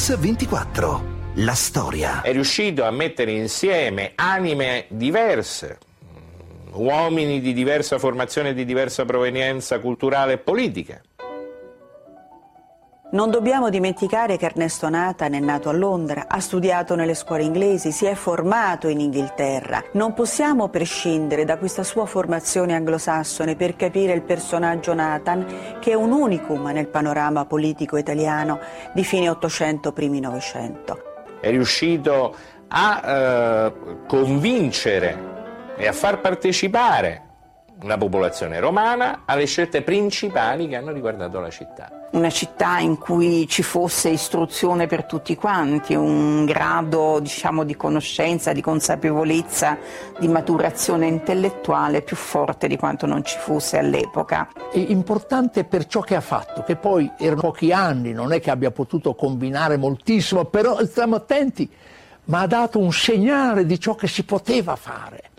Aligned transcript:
Mix24. 0.00 1.00
La 1.34 1.52
storia. 1.52 2.22
È 2.22 2.32
riuscito 2.32 2.84
a 2.84 2.90
mettere 2.90 3.32
insieme 3.32 4.12
anime 4.14 4.86
diverse, 4.88 5.78
uomini 6.72 7.38
di 7.42 7.52
diversa 7.52 7.98
formazione, 7.98 8.54
di 8.54 8.64
diversa 8.64 9.04
provenienza 9.04 9.78
culturale 9.78 10.32
e 10.32 10.38
politica. 10.38 11.02
Non 13.12 13.32
dobbiamo 13.32 13.70
dimenticare 13.70 14.36
che 14.36 14.44
Ernesto 14.44 14.88
Nathan 14.88 15.34
è 15.34 15.40
nato 15.40 15.68
a 15.68 15.72
Londra, 15.72 16.26
ha 16.28 16.38
studiato 16.38 16.94
nelle 16.94 17.14
scuole 17.14 17.42
inglesi, 17.42 17.90
si 17.90 18.06
è 18.06 18.14
formato 18.14 18.86
in 18.86 19.00
Inghilterra. 19.00 19.82
Non 19.94 20.14
possiamo 20.14 20.68
prescindere 20.68 21.44
da 21.44 21.58
questa 21.58 21.82
sua 21.82 22.06
formazione 22.06 22.72
anglosassone 22.72 23.56
per 23.56 23.74
capire 23.74 24.12
il 24.12 24.22
personaggio 24.22 24.94
Nathan, 24.94 25.78
che 25.80 25.90
è 25.90 25.94
un 25.94 26.12
unicum 26.12 26.68
nel 26.68 26.86
panorama 26.86 27.46
politico 27.46 27.96
italiano 27.96 28.60
di 28.94 29.02
fine 29.02 29.28
800, 29.28 29.92
primi 29.92 30.20
900. 30.20 31.02
È 31.40 31.50
riuscito 31.50 32.36
a 32.68 33.02
eh, 33.04 33.72
convincere 34.06 35.74
e 35.76 35.88
a 35.88 35.92
far 35.92 36.20
partecipare 36.20 37.29
la 37.82 37.96
popolazione 37.96 38.60
romana 38.60 39.22
alle 39.24 39.46
scelte 39.46 39.82
principali 39.82 40.68
che 40.68 40.76
hanno 40.76 40.92
riguardato 40.92 41.40
la 41.40 41.50
città 41.50 42.00
una 42.10 42.30
città 42.30 42.78
in 42.78 42.98
cui 42.98 43.46
ci 43.46 43.62
fosse 43.62 44.08
istruzione 44.08 44.86
per 44.86 45.04
tutti 45.04 45.36
quanti, 45.36 45.94
un 45.94 46.44
grado 46.44 47.20
diciamo, 47.20 47.62
di 47.62 47.76
conoscenza, 47.76 48.52
di 48.52 48.60
consapevolezza, 48.60 49.78
di 50.18 50.26
maturazione 50.26 51.06
intellettuale 51.06 52.02
più 52.02 52.16
forte 52.16 52.66
di 52.66 52.76
quanto 52.76 53.06
non 53.06 53.24
ci 53.24 53.38
fosse 53.38 53.78
all'epoca. 53.78 54.48
È 54.72 54.78
importante 54.78 55.64
per 55.64 55.86
ciò 55.86 56.00
che 56.00 56.16
ha 56.16 56.20
fatto, 56.20 56.64
che 56.64 56.74
poi 56.74 57.10
erano 57.16 57.42
pochi 57.42 57.72
anni, 57.72 58.12
non 58.12 58.32
è 58.32 58.40
che 58.40 58.50
abbia 58.50 58.72
potuto 58.72 59.14
combinare 59.14 59.76
moltissimo, 59.76 60.46
però 60.46 60.84
stiamo 60.84 61.14
attenti, 61.14 61.70
ma 62.24 62.40
ha 62.40 62.46
dato 62.48 62.80
un 62.80 62.92
segnale 62.92 63.64
di 63.64 63.78
ciò 63.78 63.94
che 63.94 64.08
si 64.08 64.24
poteva 64.24 64.74
fare. 64.74 65.29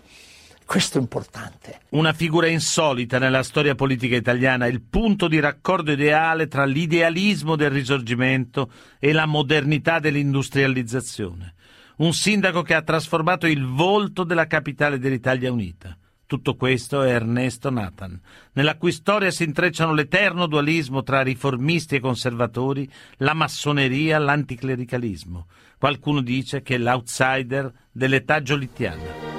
Questo 0.72 0.96
è 0.96 1.02
importante. 1.02 1.80
Una 1.90 2.14
figura 2.14 2.46
insolita 2.46 3.18
nella 3.18 3.42
storia 3.42 3.74
politica 3.74 4.16
italiana, 4.16 4.66
il 4.66 4.80
punto 4.80 5.28
di 5.28 5.38
raccordo 5.38 5.92
ideale 5.92 6.48
tra 6.48 6.64
l'idealismo 6.64 7.56
del 7.56 7.68
risorgimento 7.68 8.70
e 8.98 9.12
la 9.12 9.26
modernità 9.26 9.98
dell'industrializzazione. 9.98 11.52
Un 11.96 12.14
sindaco 12.14 12.62
che 12.62 12.72
ha 12.72 12.80
trasformato 12.80 13.46
il 13.46 13.66
volto 13.66 14.24
della 14.24 14.46
capitale 14.46 14.98
dell'Italia 14.98 15.52
unita. 15.52 15.94
Tutto 16.24 16.54
questo 16.54 17.02
è 17.02 17.10
Ernesto 17.10 17.68
Nathan, 17.68 18.18
nella 18.54 18.78
cui 18.78 18.92
storia 18.92 19.30
si 19.30 19.44
intrecciano 19.44 19.92
l'eterno 19.92 20.46
dualismo 20.46 21.02
tra 21.02 21.20
riformisti 21.20 21.96
e 21.96 22.00
conservatori, 22.00 22.90
la 23.18 23.34
massoneria, 23.34 24.18
l'anticlericalismo. 24.18 25.48
Qualcuno 25.78 26.22
dice 26.22 26.62
che 26.62 26.76
è 26.76 26.78
l'outsider 26.78 27.70
dell'età 27.92 28.40
giolittiana. 28.40 29.31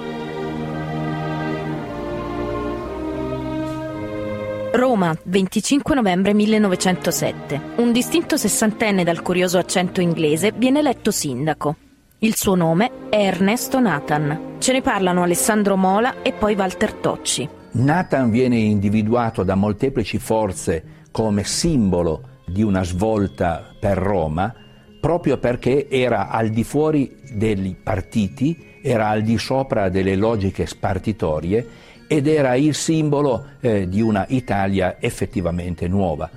Roma, 4.76 5.16
25 5.26 5.94
novembre 5.94 6.34
1907. 6.34 7.62
Un 7.76 7.92
distinto 7.92 8.38
sessantenne 8.38 9.04
dal 9.04 9.22
curioso 9.22 9.60
accento 9.60 10.02
inglese 10.02 10.52
viene 10.52 10.80
eletto 10.80 11.12
sindaco. 11.12 11.76
Il 12.18 12.36
suo 12.36 12.56
nome 12.56 13.10
è 13.10 13.18
Ernesto 13.18 13.80
Nathan. 13.80 14.56
Ce 14.58 14.72
ne 14.72 14.82
parlano 14.82 15.22
Alessandro 15.22 15.76
Mola 15.78 16.24
e 16.24 16.34
poi 16.34 16.56
Walter 16.56 16.92
Tocci. 16.92 17.48
Nathan 17.74 18.32
viene 18.32 18.58
individuato 18.58 19.44
da 19.44 19.54
molteplici 19.54 20.18
forze 20.18 20.84
come 21.12 21.44
simbolo 21.44 22.42
di 22.48 22.64
una 22.64 22.84
svolta 22.84 23.76
per 23.80 23.96
Roma 24.00 24.56
proprio 25.00 25.38
perché 25.38 25.88
era 25.90 26.30
al 26.30 26.50
di 26.50 26.64
fuori 26.64 27.14
dei 27.30 27.76
partiti, 27.76 28.80
era 28.82 29.10
al 29.10 29.22
di 29.22 29.38
sopra 29.38 29.90
delle 29.90 30.16
logiche 30.16 30.66
spartitorie 30.66 31.68
ed 32.14 32.28
era 32.28 32.54
il 32.54 32.76
simbolo 32.76 33.44
eh, 33.60 33.90
di 33.90 34.00
una 34.00 34.24
Italia 34.28 34.98
effettivamente 35.00 35.88
nuova. 35.88 36.30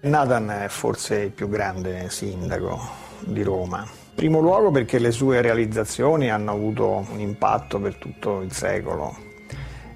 Nathan 0.00 0.50
è 0.50 0.68
forse 0.68 1.16
il 1.16 1.30
più 1.30 1.50
grande 1.50 2.08
sindaco 2.08 2.80
di 3.26 3.42
Roma. 3.42 3.80
In 3.80 4.14
primo 4.14 4.40
luogo 4.40 4.70
perché 4.70 4.98
le 4.98 5.10
sue 5.10 5.42
realizzazioni 5.42 6.30
hanno 6.30 6.52
avuto 6.52 7.04
un 7.10 7.20
impatto 7.20 7.78
per 7.78 7.96
tutto 7.96 8.40
il 8.40 8.50
secolo 8.52 9.14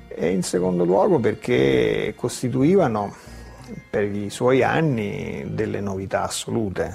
e 0.09 0.29
in 0.29 0.43
secondo 0.43 0.84
luogo 0.84 1.19
perché 1.19 2.13
costituivano 2.15 3.15
per 3.89 4.05
i 4.05 4.29
suoi 4.29 4.63
anni 4.63 5.47
delle 5.49 5.81
novità 5.81 6.25
assolute. 6.25 6.93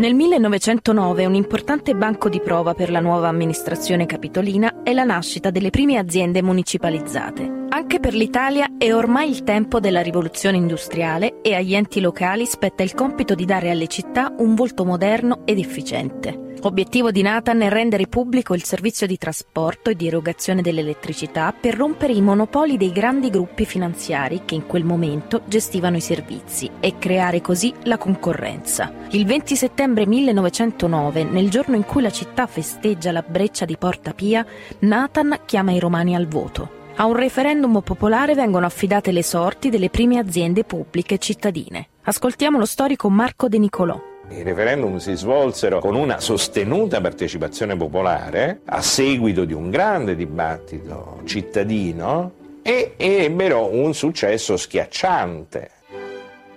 Nel 0.00 0.14
1909 0.14 1.26
un 1.26 1.34
importante 1.34 1.94
banco 1.94 2.30
di 2.30 2.40
prova 2.40 2.72
per 2.72 2.90
la 2.90 3.00
nuova 3.00 3.28
amministrazione 3.28 4.06
capitolina 4.06 4.82
è 4.82 4.94
la 4.94 5.04
nascita 5.04 5.50
delle 5.50 5.68
prime 5.68 5.98
aziende 5.98 6.40
municipalizzate. 6.40 7.66
Anche 7.68 8.00
per 8.00 8.14
l'Italia 8.14 8.78
è 8.78 8.94
ormai 8.94 9.28
il 9.28 9.44
tempo 9.44 9.78
della 9.78 10.00
rivoluzione 10.00 10.56
industriale 10.56 11.42
e 11.42 11.54
agli 11.54 11.74
enti 11.74 12.00
locali 12.00 12.46
spetta 12.46 12.82
il 12.82 12.94
compito 12.94 13.34
di 13.34 13.44
dare 13.44 13.68
alle 13.68 13.88
città 13.88 14.32
un 14.38 14.54
volto 14.54 14.86
moderno 14.86 15.42
ed 15.44 15.58
efficiente. 15.58 16.49
Obiettivo 16.62 17.10
di 17.10 17.22
Nathan 17.22 17.62
è 17.62 17.70
rendere 17.70 18.06
pubblico 18.06 18.52
il 18.52 18.64
servizio 18.64 19.06
di 19.06 19.16
trasporto 19.16 19.88
e 19.88 19.94
di 19.94 20.06
erogazione 20.06 20.60
dell'elettricità 20.60 21.54
per 21.58 21.74
rompere 21.74 22.12
i 22.12 22.20
monopoli 22.20 22.76
dei 22.76 22.92
grandi 22.92 23.30
gruppi 23.30 23.64
finanziari 23.64 24.42
che 24.44 24.56
in 24.56 24.66
quel 24.66 24.84
momento 24.84 25.40
gestivano 25.46 25.96
i 25.96 26.02
servizi 26.02 26.70
e 26.78 26.98
creare 26.98 27.40
così 27.40 27.72
la 27.84 27.96
concorrenza. 27.96 28.92
Il 29.12 29.24
20 29.24 29.56
settembre 29.56 30.04
1909, 30.04 31.24
nel 31.24 31.48
giorno 31.48 31.76
in 31.76 31.84
cui 31.86 32.02
la 32.02 32.10
città 32.10 32.46
festeggia 32.46 33.10
la 33.10 33.24
breccia 33.26 33.64
di 33.64 33.78
Porta 33.78 34.12
Pia, 34.12 34.44
Nathan 34.80 35.40
chiama 35.46 35.72
i 35.72 35.78
romani 35.78 36.14
al 36.14 36.26
voto. 36.26 36.78
A 36.96 37.06
un 37.06 37.14
referendum 37.14 37.80
popolare 37.80 38.34
vengono 38.34 38.66
affidate 38.66 39.12
le 39.12 39.22
sorti 39.22 39.70
delle 39.70 39.88
prime 39.88 40.18
aziende 40.18 40.64
pubbliche 40.64 41.16
cittadine. 41.16 41.88
Ascoltiamo 42.02 42.58
lo 42.58 42.66
storico 42.66 43.08
Marco 43.08 43.48
De 43.48 43.58
Nicolò. 43.58 44.09
I 44.30 44.42
referendum 44.44 44.98
si 44.98 45.16
svolsero 45.16 45.80
con 45.80 45.96
una 45.96 46.20
sostenuta 46.20 47.00
partecipazione 47.00 47.76
popolare 47.76 48.60
a 48.64 48.80
seguito 48.80 49.44
di 49.44 49.52
un 49.52 49.70
grande 49.70 50.14
dibattito 50.14 51.20
cittadino 51.24 52.32
e 52.62 52.94
ebbero 52.96 53.74
un 53.74 53.92
successo 53.92 54.56
schiacciante. 54.56 55.70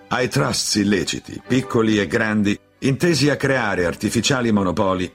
Ai 0.10 0.28
trusts 0.28 0.76
illeciti, 0.76 1.42
piccoli 1.46 2.00
e 2.00 2.06
grandi, 2.06 2.58
intesi 2.80 3.32
a 3.32 3.38
creare 3.38 3.86
artificiali 3.86 4.52
monopoli, 4.52 5.12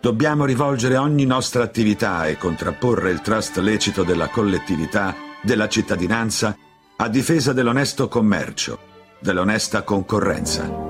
dobbiamo 0.00 0.46
rivolgere 0.46 0.96
ogni 0.96 1.26
nostra 1.26 1.62
attività 1.62 2.26
e 2.26 2.38
contrapporre 2.38 3.10
il 3.10 3.20
trust 3.20 3.58
lecito 3.58 4.02
della 4.02 4.28
collettività, 4.28 5.14
della 5.42 5.68
cittadinanza, 5.68 6.56
a 6.96 7.08
difesa 7.08 7.52
dell'onesto 7.52 8.08
commercio, 8.08 8.78
dell'onesta 9.20 9.82
concorrenza. 9.82 10.87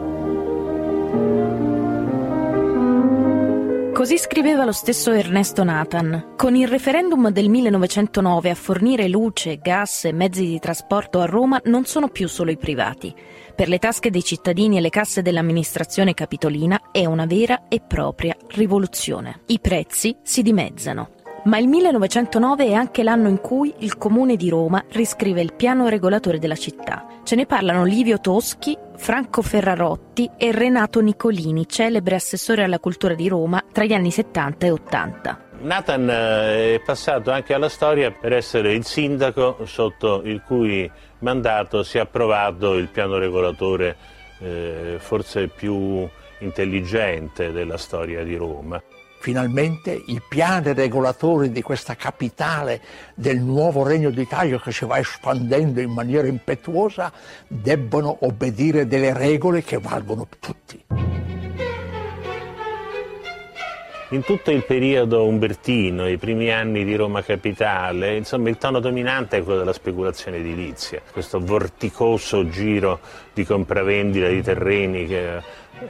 Così 3.98 4.16
scriveva 4.16 4.64
lo 4.64 4.70
stesso 4.70 5.10
Ernesto 5.10 5.64
Nathan. 5.64 6.34
Con 6.36 6.54
il 6.54 6.68
referendum 6.68 7.30
del 7.30 7.48
1909 7.48 8.48
a 8.48 8.54
fornire 8.54 9.08
luce, 9.08 9.58
gas 9.58 10.04
e 10.04 10.12
mezzi 10.12 10.46
di 10.46 10.60
trasporto 10.60 11.20
a 11.20 11.26
Roma 11.26 11.60
non 11.64 11.84
sono 11.84 12.08
più 12.08 12.28
solo 12.28 12.52
i 12.52 12.56
privati. 12.56 13.12
Per 13.56 13.68
le 13.68 13.78
tasche 13.78 14.10
dei 14.10 14.22
cittadini 14.22 14.76
e 14.76 14.80
le 14.80 14.88
casse 14.88 15.20
dell'amministrazione 15.20 16.14
capitolina 16.14 16.90
è 16.92 17.06
una 17.06 17.26
vera 17.26 17.66
e 17.66 17.80
propria 17.80 18.36
rivoluzione. 18.50 19.40
I 19.46 19.58
prezzi 19.58 20.16
si 20.22 20.42
dimezzano. 20.42 21.17
Ma 21.44 21.58
il 21.58 21.68
1909 21.68 22.66
è 22.66 22.72
anche 22.72 23.02
l'anno 23.02 23.28
in 23.28 23.40
cui 23.40 23.72
il 23.78 23.96
Comune 23.96 24.36
di 24.36 24.48
Roma 24.48 24.84
riscrive 24.90 25.40
il 25.40 25.54
piano 25.54 25.88
regolatore 25.88 26.38
della 26.38 26.56
città. 26.56 27.06
Ce 27.22 27.36
ne 27.36 27.46
parlano 27.46 27.84
Livio 27.84 28.18
Toschi, 28.18 28.76
Franco 28.96 29.42
Ferrarotti 29.42 30.28
e 30.36 30.50
Renato 30.50 31.00
Nicolini, 31.00 31.68
celebre 31.68 32.16
assessore 32.16 32.64
alla 32.64 32.80
cultura 32.80 33.14
di 33.14 33.28
Roma 33.28 33.62
tra 33.72 33.84
gli 33.84 33.92
anni 33.92 34.10
70 34.10 34.66
e 34.66 34.70
80. 34.70 35.42
Nathan 35.60 36.08
eh, 36.10 36.74
è 36.74 36.80
passato 36.84 37.30
anche 37.30 37.54
alla 37.54 37.68
storia 37.68 38.10
per 38.10 38.32
essere 38.32 38.72
il 38.74 38.84
sindaco 38.84 39.64
sotto 39.64 40.22
il 40.24 40.42
cui 40.44 40.90
mandato 41.20 41.82
si 41.82 41.98
è 41.98 42.00
approvato 42.00 42.74
il 42.74 42.88
piano 42.88 43.18
regolatore 43.18 43.96
eh, 44.40 44.96
forse 44.98 45.48
più 45.48 46.08
intelligente 46.40 47.50
della 47.50 47.76
storia 47.76 48.22
di 48.22 48.36
Roma 48.36 48.80
finalmente 49.20 49.92
i 50.06 50.20
piani 50.26 50.72
regolatori 50.72 51.50
di 51.50 51.62
questa 51.62 51.96
capitale 51.96 52.80
del 53.14 53.40
nuovo 53.40 53.86
Regno 53.86 54.10
d'Italia 54.10 54.60
che 54.60 54.72
si 54.72 54.84
va 54.84 54.98
espandendo 54.98 55.80
in 55.80 55.90
maniera 55.90 56.26
impetuosa 56.26 57.12
debbono 57.46 58.18
obbedire 58.20 58.86
delle 58.86 59.12
regole 59.12 59.62
che 59.62 59.78
valgono 59.78 60.24
per 60.24 60.38
tutti. 60.38 60.84
In 64.10 64.22
tutto 64.22 64.50
il 64.50 64.64
periodo 64.64 65.26
umbertino, 65.26 66.08
i 66.08 66.16
primi 66.16 66.50
anni 66.50 66.82
di 66.82 66.94
Roma 66.94 67.22
Capitale, 67.22 68.16
insomma 68.16 68.48
il 68.48 68.56
tono 68.56 68.80
dominante 68.80 69.36
è 69.36 69.42
quello 69.42 69.58
della 69.58 69.74
speculazione 69.74 70.38
edilizia, 70.38 71.02
questo 71.12 71.38
vorticoso 71.40 72.48
giro 72.48 73.00
di 73.34 73.44
compravendita 73.44 74.28
di 74.28 74.40
terreni 74.40 75.06
che 75.06 75.42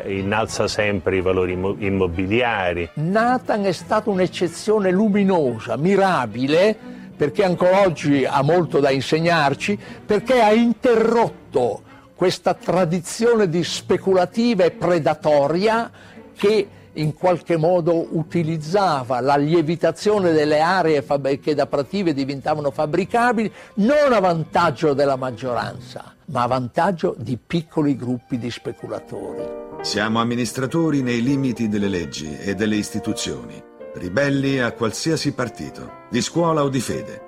innalza 0.07 0.69
sempre 0.69 1.17
i 1.17 1.21
valori 1.21 1.53
immobiliari. 1.53 2.89
Nathan 2.95 3.65
è 3.65 3.73
stata 3.73 4.11
un'eccezione 4.11 4.91
luminosa, 4.91 5.77
mirabile, 5.77 6.77
perché 7.17 7.45
ancora 7.45 7.81
oggi 7.81 8.25
ha 8.25 8.43
molto 8.43 8.79
da 8.81 8.91
insegnarci, 8.91 9.79
perché 10.07 10.41
ha 10.41 10.53
interrotto 10.53 11.83
questa 12.15 12.55
tradizione 12.55 13.49
di 13.49 13.63
speculativa 13.65 14.65
e 14.65 14.71
predatoria 14.71 15.91
che 16.37 16.69
in 16.99 17.15
qualche 17.15 17.57
modo 17.57 18.17
utilizzava 18.17 19.21
la 19.21 19.37
lievitazione 19.37 20.33
delle 20.33 20.61
aree 20.61 21.05
che 21.41 21.55
da 21.55 21.67
prative 21.67 22.13
diventavano 22.13 22.71
fabbricabili 22.71 23.51
non 23.75 24.13
a 24.13 24.21
vantaggio 24.21 24.95
della 24.95 25.17
maggioranza, 25.17 26.15
ma 26.27 26.43
a 26.43 26.47
vantaggio 26.47 27.15
di 27.19 27.39
piccoli 27.45 27.97
gruppi 27.97 28.39
di 28.39 28.51
speculatori. 28.51 29.67
Siamo 29.81 30.21
amministratori 30.21 31.03
nei 31.03 31.23
limiti 31.23 31.69
delle 31.69 31.89
leggi 31.89 32.37
e 32.37 32.55
delle 32.55 32.77
istituzioni, 32.77 33.63
ribelli 33.95 34.59
a 34.59 34.73
qualsiasi 34.73 35.33
partito, 35.33 36.07
di 36.11 36.21
scuola 36.21 36.63
o 36.63 36.69
di 36.69 36.81
fede. 36.81 37.28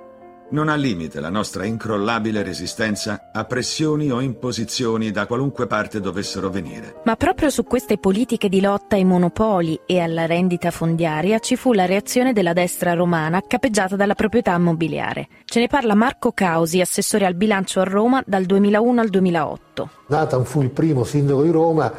Non 0.51 0.67
ha 0.67 0.75
limite 0.75 1.21
la 1.21 1.29
nostra 1.29 1.63
incrollabile 1.63 2.43
resistenza 2.43 3.29
a 3.31 3.45
pressioni 3.45 4.11
o 4.11 4.19
imposizioni 4.19 5.09
da 5.09 5.25
qualunque 5.25 5.65
parte 5.65 6.01
dovessero 6.01 6.49
venire. 6.49 6.95
Ma 7.05 7.15
proprio 7.15 7.49
su 7.49 7.63
queste 7.63 7.97
politiche 7.97 8.49
di 8.49 8.59
lotta 8.59 8.97
ai 8.97 9.05
monopoli 9.05 9.79
e 9.85 10.01
alla 10.01 10.25
rendita 10.25 10.69
fondiaria 10.69 11.39
ci 11.39 11.55
fu 11.55 11.71
la 11.71 11.85
reazione 11.85 12.33
della 12.33 12.51
destra 12.51 12.93
romana 12.93 13.41
capeggiata 13.47 13.95
dalla 13.95 14.13
proprietà 14.13 14.53
immobiliare. 14.53 15.29
Ce 15.45 15.61
ne 15.61 15.67
parla 15.67 15.95
Marco 15.95 16.33
Causi, 16.33 16.81
assessore 16.81 17.25
al 17.25 17.35
bilancio 17.35 17.79
a 17.79 17.85
Roma 17.85 18.21
dal 18.25 18.43
2001 18.43 18.99
al 18.99 19.07
2008. 19.07 19.89
Nathan 20.07 20.43
fu 20.43 20.61
il 20.61 20.71
primo 20.71 21.05
sindaco 21.05 21.43
di 21.43 21.51
Roma 21.51 21.93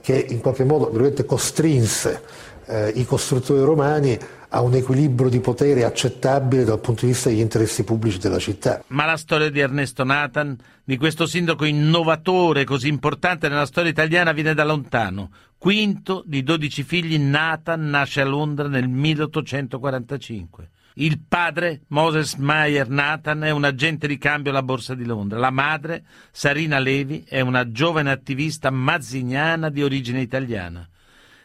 che 0.00 0.26
in 0.30 0.40
qualche 0.40 0.64
modo 0.64 0.90
costrinse 1.26 2.22
eh, 2.64 2.88
i 2.94 3.04
costruttori 3.04 3.60
romani 3.60 4.18
a 4.50 4.62
un 4.62 4.74
equilibrio 4.74 5.28
di 5.28 5.40
potere 5.40 5.84
accettabile 5.84 6.64
dal 6.64 6.80
punto 6.80 7.04
di 7.04 7.12
vista 7.12 7.28
degli 7.28 7.40
interessi 7.40 7.84
pubblici 7.84 8.18
della 8.18 8.38
città. 8.38 8.82
Ma 8.88 9.04
la 9.04 9.16
storia 9.16 9.50
di 9.50 9.60
Ernesto 9.60 10.04
Nathan, 10.04 10.56
di 10.84 10.96
questo 10.96 11.26
sindaco 11.26 11.64
innovatore 11.64 12.64
così 12.64 12.88
importante 12.88 13.48
nella 13.48 13.66
storia 13.66 13.90
italiana, 13.90 14.32
viene 14.32 14.54
da 14.54 14.64
lontano. 14.64 15.30
Quinto 15.58 16.22
di 16.24 16.42
dodici 16.42 16.82
figli, 16.82 17.18
Nathan 17.18 17.88
nasce 17.90 18.20
a 18.20 18.24
Londra 18.24 18.68
nel 18.68 18.88
1845. 18.88 20.70
Il 20.94 21.20
padre, 21.28 21.82
Moses 21.88 22.34
Meyer 22.34 22.88
Nathan, 22.88 23.44
è 23.44 23.50
un 23.50 23.64
agente 23.64 24.08
di 24.08 24.18
cambio 24.18 24.50
alla 24.50 24.64
Borsa 24.64 24.94
di 24.94 25.04
Londra. 25.04 25.38
La 25.38 25.50
madre, 25.50 26.04
Sarina 26.32 26.80
Levi, 26.80 27.24
è 27.28 27.40
una 27.40 27.70
giovane 27.70 28.10
attivista 28.10 28.70
mazziniana 28.70 29.68
di 29.68 29.82
origine 29.82 30.20
italiana. 30.20 30.88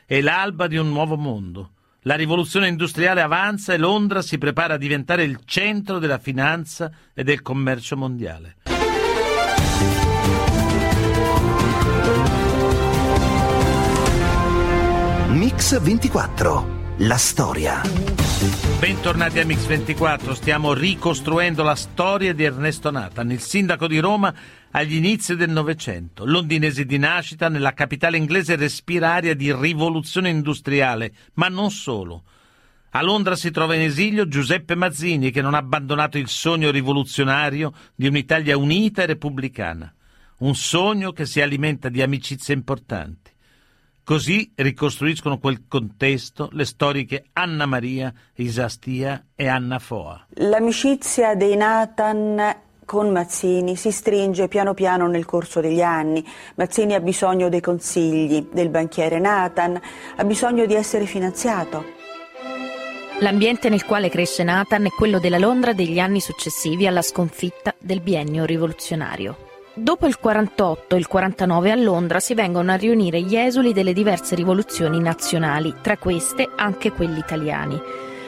È 0.06 0.20
l'alba 0.22 0.66
di 0.66 0.78
un 0.78 0.90
nuovo 0.90 1.18
mondo. 1.18 1.73
La 2.06 2.16
rivoluzione 2.16 2.68
industriale 2.68 3.22
avanza 3.22 3.74
e 3.74 3.78
Londra 3.78 4.22
si 4.22 4.38
prepara 4.38 4.74
a 4.74 4.78
diventare 4.78 5.24
il 5.24 5.40
centro 5.46 6.00
della 6.00 6.18
finanza 6.18 6.92
e 7.14 7.24
del 7.24 7.42
commercio 7.42 7.96
mondiale. 7.96 8.58
Mix 15.30 15.80
24. 15.80 16.82
La 16.98 17.18
storia. 17.18 17.82
Bentornati 18.80 19.40
a 19.40 19.46
Mix24, 19.46 20.34
stiamo 20.34 20.74
ricostruendo 20.74 21.64
la 21.64 21.76
storia 21.76 22.34
di 22.34 22.44
Ernesto 22.44 22.92
Nathan, 22.92 23.32
il 23.32 23.40
sindaco 23.40 23.88
di 23.88 24.00
Roma 24.00 24.34
agli 24.75 24.96
inizi 24.96 25.36
del 25.36 25.50
Novecento. 25.50 26.25
Londinese 26.25 26.86
di 26.86 26.98
nascita, 26.98 27.50
nella 27.50 27.74
capitale 27.74 28.18
inglese 28.18 28.56
respira 28.56 29.14
aria 29.14 29.36
di 29.36 29.54
rivoluzione 29.54 30.30
industriale, 30.30 31.14
ma 31.34 31.48
non 31.48 31.70
solo. 31.70 32.24
A 32.92 33.02
Londra 33.02 33.36
si 33.36 33.50
trova 33.52 33.75
in 33.75 33.81
esilio 33.81 34.28
Giuseppe 34.28 34.75
Mazzini, 34.75 35.31
che 35.31 35.42
non 35.42 35.54
ha 35.54 35.60
abbandonato 35.60 36.18
il 36.18 36.28
sogno 36.28 36.72
rivoluzionario 36.72 37.74
di 37.96 38.08
un'Italia 38.08 38.58
unita 38.58 39.04
e 39.04 39.08
repubblicana. 39.08 39.94
Un 40.40 40.56
sogno 40.56 41.12
che 41.12 41.26
si 41.26 41.42
alimenta 41.42 41.90
di 41.90 42.02
amicizie 42.02 42.54
importanti. 42.54 43.31
Così 44.04 44.52
ricostruiscono 44.56 45.38
quel 45.38 45.64
contesto 45.68 46.50
le 46.52 46.66
storiche 46.66 47.26
Anna 47.34 47.66
Maria, 47.66 48.14
Isastia 48.36 49.28
e 49.34 49.48
Anna 49.48 49.80
Foa. 49.80 50.26
L'amicizia 50.34 51.36
dei 51.36 51.56
Nathan 51.56 52.62
con 52.85 53.09
Mazzini 53.12 53.75
si 53.75 53.91
stringe 53.91 54.47
piano 54.47 54.74
piano 54.74 55.07
nel 55.07 55.25
corso 55.25 55.62
degli 55.62 55.81
anni. 55.81 56.25
Mazzini 56.56 56.94
ha 56.94 57.00
bisogno 57.00 57.50
dei 57.50 57.62
consigli 57.62 58.47
del 58.51 58.69
banchiere 58.69 59.19
Nathan, 59.19 59.80
ha 60.15 60.24
bisogno 60.24 60.65
di 60.65 60.75
essere 60.75 61.06
finanziato. 61.06 62.01
L'ambiente 63.19 63.69
nel 63.69 63.85
quale 63.85 64.09
cresce 64.09 64.44
Nathan 64.44 64.85
è 64.85 64.89
quello 64.89 65.19
della 65.19 65.38
Londra 65.38 65.74
degli 65.74 66.00
anni 66.00 66.19
successivi 66.19 66.88
alla 66.88 67.01
sconfitta 67.01 67.74
del 67.77 68.01
biennio 68.01 68.44
rivoluzionario. 68.44 69.38
Dopo 69.75 70.06
il 70.06 70.19
48 70.19 70.95
e 70.95 71.00
il 71.00 71.07
49 71.07 71.71
a 71.71 71.75
Londra 71.75 72.19
si 72.19 72.35
vengono 72.35 72.71
a 72.71 72.75
riunire 72.75 73.21
gli 73.21 73.35
esuli 73.35 73.74
delle 73.74 73.94
diverse 73.94 74.35
rivoluzioni 74.35 75.00
nazionali, 75.00 75.74
tra 75.81 75.97
queste 75.97 76.50
anche 76.56 76.91
quelli 76.91 77.18
italiani. 77.18 77.81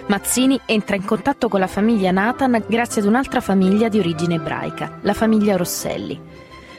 Mazzini 0.08 0.60
entra 0.68 0.96
in 0.96 1.04
contatto 1.04 1.50
con 1.50 1.60
la 1.60 1.68
famiglia 1.68 2.12
Nathan 2.12 2.64
grazie 2.68 3.02
ad 3.02 3.08
un'altra 3.08 3.42
famiglia 3.42 3.90
di 3.90 3.98
origine 3.98 4.36
ebraica, 4.36 5.00
la 5.02 5.14
famiglia 5.14 5.58
Rosselli. 5.58 6.22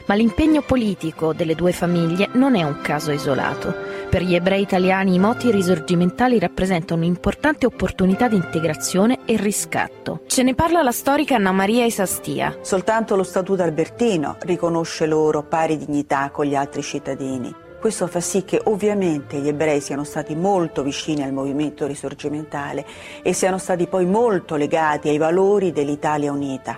Ma 0.07 0.15
l'impegno 0.15 0.63
politico 0.63 1.33
delle 1.33 1.57
due 1.57 1.73
famiglie 1.73 2.29
non 2.35 2.55
è 2.55 2.63
un 2.63 2.81
caso 2.81 3.11
isolato. 3.11 3.75
Per 4.09 4.23
gli 4.23 4.37
ebrei 4.37 4.63
italiani 4.63 5.15
i 5.15 5.19
moti 5.19 5.51
risorgimentali 5.51 6.39
rappresentano 6.39 7.01
un'importante 7.01 7.67
opportunità 7.67 8.29
di 8.29 8.37
integrazione 8.37 9.19
e 9.25 9.37
riscatto. 9.37 10.21
Ce 10.29 10.45
ne 10.45 10.55
parla 10.55 10.83
la 10.83 10.93
storica 10.93 11.35
Anna 11.35 11.51
Maria 11.51 11.85
Isastia. 11.85 12.59
Soltanto 12.61 13.17
lo 13.17 13.25
Statuto 13.25 13.65
Albertino 13.65 14.37
riconosce 14.43 15.07
loro 15.07 15.43
pari 15.43 15.77
dignità 15.77 16.31
con 16.31 16.47
gli 16.47 16.55
altri 16.55 16.83
cittadini. 16.83 17.65
Questo 17.87 18.09
fa 18.09 18.19
sì 18.19 18.45
che 18.45 18.61
ovviamente 18.65 19.39
gli 19.39 19.47
ebrei 19.47 19.81
siano 19.81 20.03
stati 20.03 20.35
molto 20.35 20.83
vicini 20.83 21.23
al 21.23 21.33
movimento 21.33 21.87
risorgimentale 21.87 22.85
e 23.23 23.33
siano 23.33 23.59
stati 23.59 23.87
poi 23.87 24.05
molto 24.07 24.57
legati 24.57 25.09
ai 25.09 25.19
valori 25.19 25.71
dell'Italia 25.71 26.33
unita. 26.33 26.77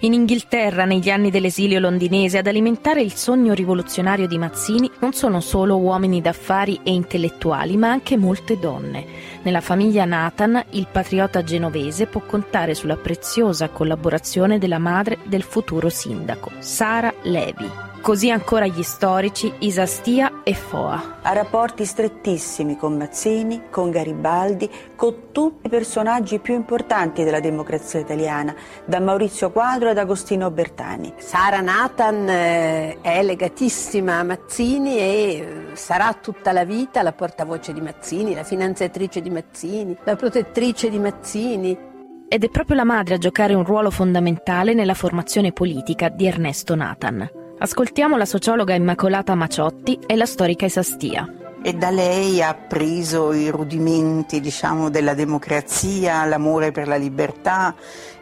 In 0.00 0.12
Inghilterra, 0.12 0.84
negli 0.84 1.10
anni 1.10 1.30
dell'esilio 1.30 1.78
londinese, 1.78 2.38
ad 2.38 2.48
alimentare 2.48 3.02
il 3.02 3.14
sogno 3.14 3.54
rivoluzionario 3.54 4.26
di 4.26 4.36
Mazzini 4.36 4.90
non 4.98 5.12
sono 5.12 5.38
solo 5.38 5.76
uomini 5.76 6.20
d'affari 6.20 6.80
e 6.82 6.90
intellettuali, 6.90 7.76
ma 7.76 7.90
anche 7.90 8.16
molte 8.16 8.58
donne. 8.58 9.06
Nella 9.42 9.60
famiglia 9.60 10.04
Nathan, 10.06 10.60
il 10.70 10.88
patriota 10.90 11.44
genovese 11.44 12.06
può 12.06 12.22
contare 12.26 12.74
sulla 12.74 12.96
preziosa 12.96 13.68
collaborazione 13.68 14.58
della 14.58 14.78
madre 14.78 15.18
del 15.22 15.44
futuro 15.44 15.88
sindaco, 15.88 16.50
Sara 16.58 17.14
Levi. 17.22 17.70
Così 18.00 18.30
ancora 18.30 18.66
gli 18.66 18.82
storici 18.82 19.52
Isastia 19.58 20.40
e 20.42 20.54
Foa. 20.54 21.18
Ha 21.20 21.34
rapporti 21.34 21.84
strettissimi 21.84 22.78
con 22.78 22.96
Mazzini, 22.96 23.64
con 23.68 23.90
Garibaldi, 23.90 24.70
con 24.96 25.30
tutti 25.32 25.66
i 25.66 25.68
personaggi 25.68 26.38
più 26.38 26.54
importanti 26.54 27.24
della 27.24 27.40
democrazia 27.40 28.00
italiana, 28.00 28.54
da 28.86 29.00
Maurizio 29.00 29.50
Quadro 29.50 29.90
ad 29.90 29.98
Agostino 29.98 30.50
Bertani. 30.50 31.12
Sara 31.18 31.60
Nathan 31.60 32.26
eh, 32.26 33.00
è 33.02 33.22
legatissima 33.22 34.16
a 34.16 34.22
Mazzini 34.22 34.96
e 34.96 35.02
eh, 35.02 35.76
sarà 35.76 36.14
tutta 36.14 36.52
la 36.52 36.64
vita 36.64 37.02
la 37.02 37.12
portavoce 37.12 37.74
di 37.74 37.82
Mazzini, 37.82 38.34
la 38.34 38.44
finanziatrice 38.44 39.20
di 39.20 39.28
Mazzini, 39.28 39.94
la 40.04 40.16
protettrice 40.16 40.88
di 40.88 40.98
Mazzini. 40.98 41.78
Ed 42.28 42.44
è 42.44 42.48
proprio 42.48 42.76
la 42.76 42.84
madre 42.84 43.16
a 43.16 43.18
giocare 43.18 43.52
un 43.52 43.64
ruolo 43.64 43.90
fondamentale 43.90 44.72
nella 44.72 44.94
formazione 44.94 45.52
politica 45.52 46.08
di 46.08 46.26
Ernesto 46.26 46.74
Nathan. 46.74 47.39
Ascoltiamo 47.62 48.16
la 48.16 48.24
sociologa 48.24 48.72
Immacolata 48.72 49.34
Maciotti 49.34 49.98
e 50.06 50.16
la 50.16 50.24
storica 50.24 50.64
Esastia. 50.64 51.30
E 51.62 51.74
da 51.74 51.90
lei 51.90 52.42
ha 52.42 52.54
preso 52.54 53.34
i 53.34 53.50
rudimenti, 53.50 54.40
diciamo, 54.40 54.88
della 54.88 55.12
democrazia, 55.12 56.24
l'amore 56.24 56.72
per 56.72 56.88
la 56.88 56.96
libertà 56.96 57.74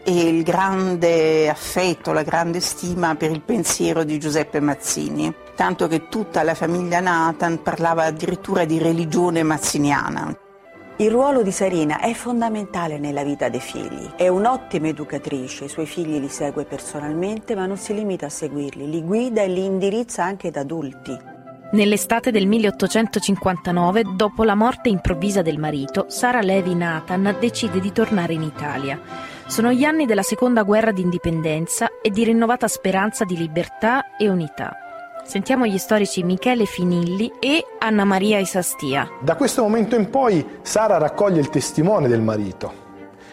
e 0.02 0.22
il 0.22 0.42
grande 0.42 1.48
affetto, 1.48 2.10
la 2.10 2.24
grande 2.24 2.58
stima 2.58 3.14
per 3.14 3.30
il 3.30 3.42
pensiero 3.42 4.02
di 4.02 4.18
Giuseppe 4.18 4.58
Mazzini. 4.58 5.32
Tanto 5.54 5.86
che 5.86 6.08
tutta 6.08 6.42
la 6.42 6.56
famiglia 6.56 6.98
Nathan 6.98 7.62
parlava 7.62 8.06
addirittura 8.06 8.64
di 8.64 8.78
religione 8.78 9.44
mazziniana. 9.44 10.36
Il 11.00 11.12
ruolo 11.12 11.44
di 11.44 11.52
Sarina 11.52 12.00
è 12.00 12.12
fondamentale 12.12 12.98
nella 12.98 13.22
vita 13.22 13.48
dei 13.48 13.60
figli. 13.60 14.10
È 14.16 14.26
un'ottima 14.26 14.88
educatrice, 14.88 15.66
i 15.66 15.68
suoi 15.68 15.86
figli 15.86 16.18
li 16.18 16.28
segue 16.28 16.64
personalmente, 16.64 17.54
ma 17.54 17.66
non 17.66 17.76
si 17.76 17.94
limita 17.94 18.26
a 18.26 18.30
seguirli, 18.30 18.90
li 18.90 19.04
guida 19.04 19.42
e 19.42 19.46
li 19.46 19.64
indirizza 19.64 20.24
anche 20.24 20.50
da 20.50 20.58
adulti. 20.62 21.16
Nell'estate 21.70 22.32
del 22.32 22.48
1859, 22.48 24.02
dopo 24.16 24.42
la 24.42 24.56
morte 24.56 24.88
improvvisa 24.88 25.40
del 25.40 25.58
marito, 25.58 26.06
Sara 26.08 26.40
Levi 26.40 26.74
Nathan 26.74 27.36
decide 27.38 27.78
di 27.78 27.92
tornare 27.92 28.32
in 28.32 28.42
Italia. 28.42 28.98
Sono 29.46 29.70
gli 29.70 29.84
anni 29.84 30.04
della 30.04 30.22
seconda 30.22 30.64
guerra 30.64 30.90
d'indipendenza 30.90 31.90
e 32.02 32.10
di 32.10 32.24
rinnovata 32.24 32.66
speranza 32.66 33.24
di 33.24 33.36
libertà 33.36 34.16
e 34.16 34.28
unità. 34.28 34.87
Sentiamo 35.28 35.66
gli 35.66 35.76
storici 35.76 36.22
Michele 36.22 36.64
Finilli 36.64 37.30
e 37.38 37.62
Anna 37.80 38.04
Maria 38.04 38.38
Isastia. 38.38 39.10
Da 39.20 39.36
questo 39.36 39.60
momento 39.60 39.94
in 39.94 40.08
poi 40.08 40.42
Sara 40.62 40.96
raccoglie 40.96 41.38
il 41.38 41.50
testimone 41.50 42.08
del 42.08 42.22
marito. 42.22 42.72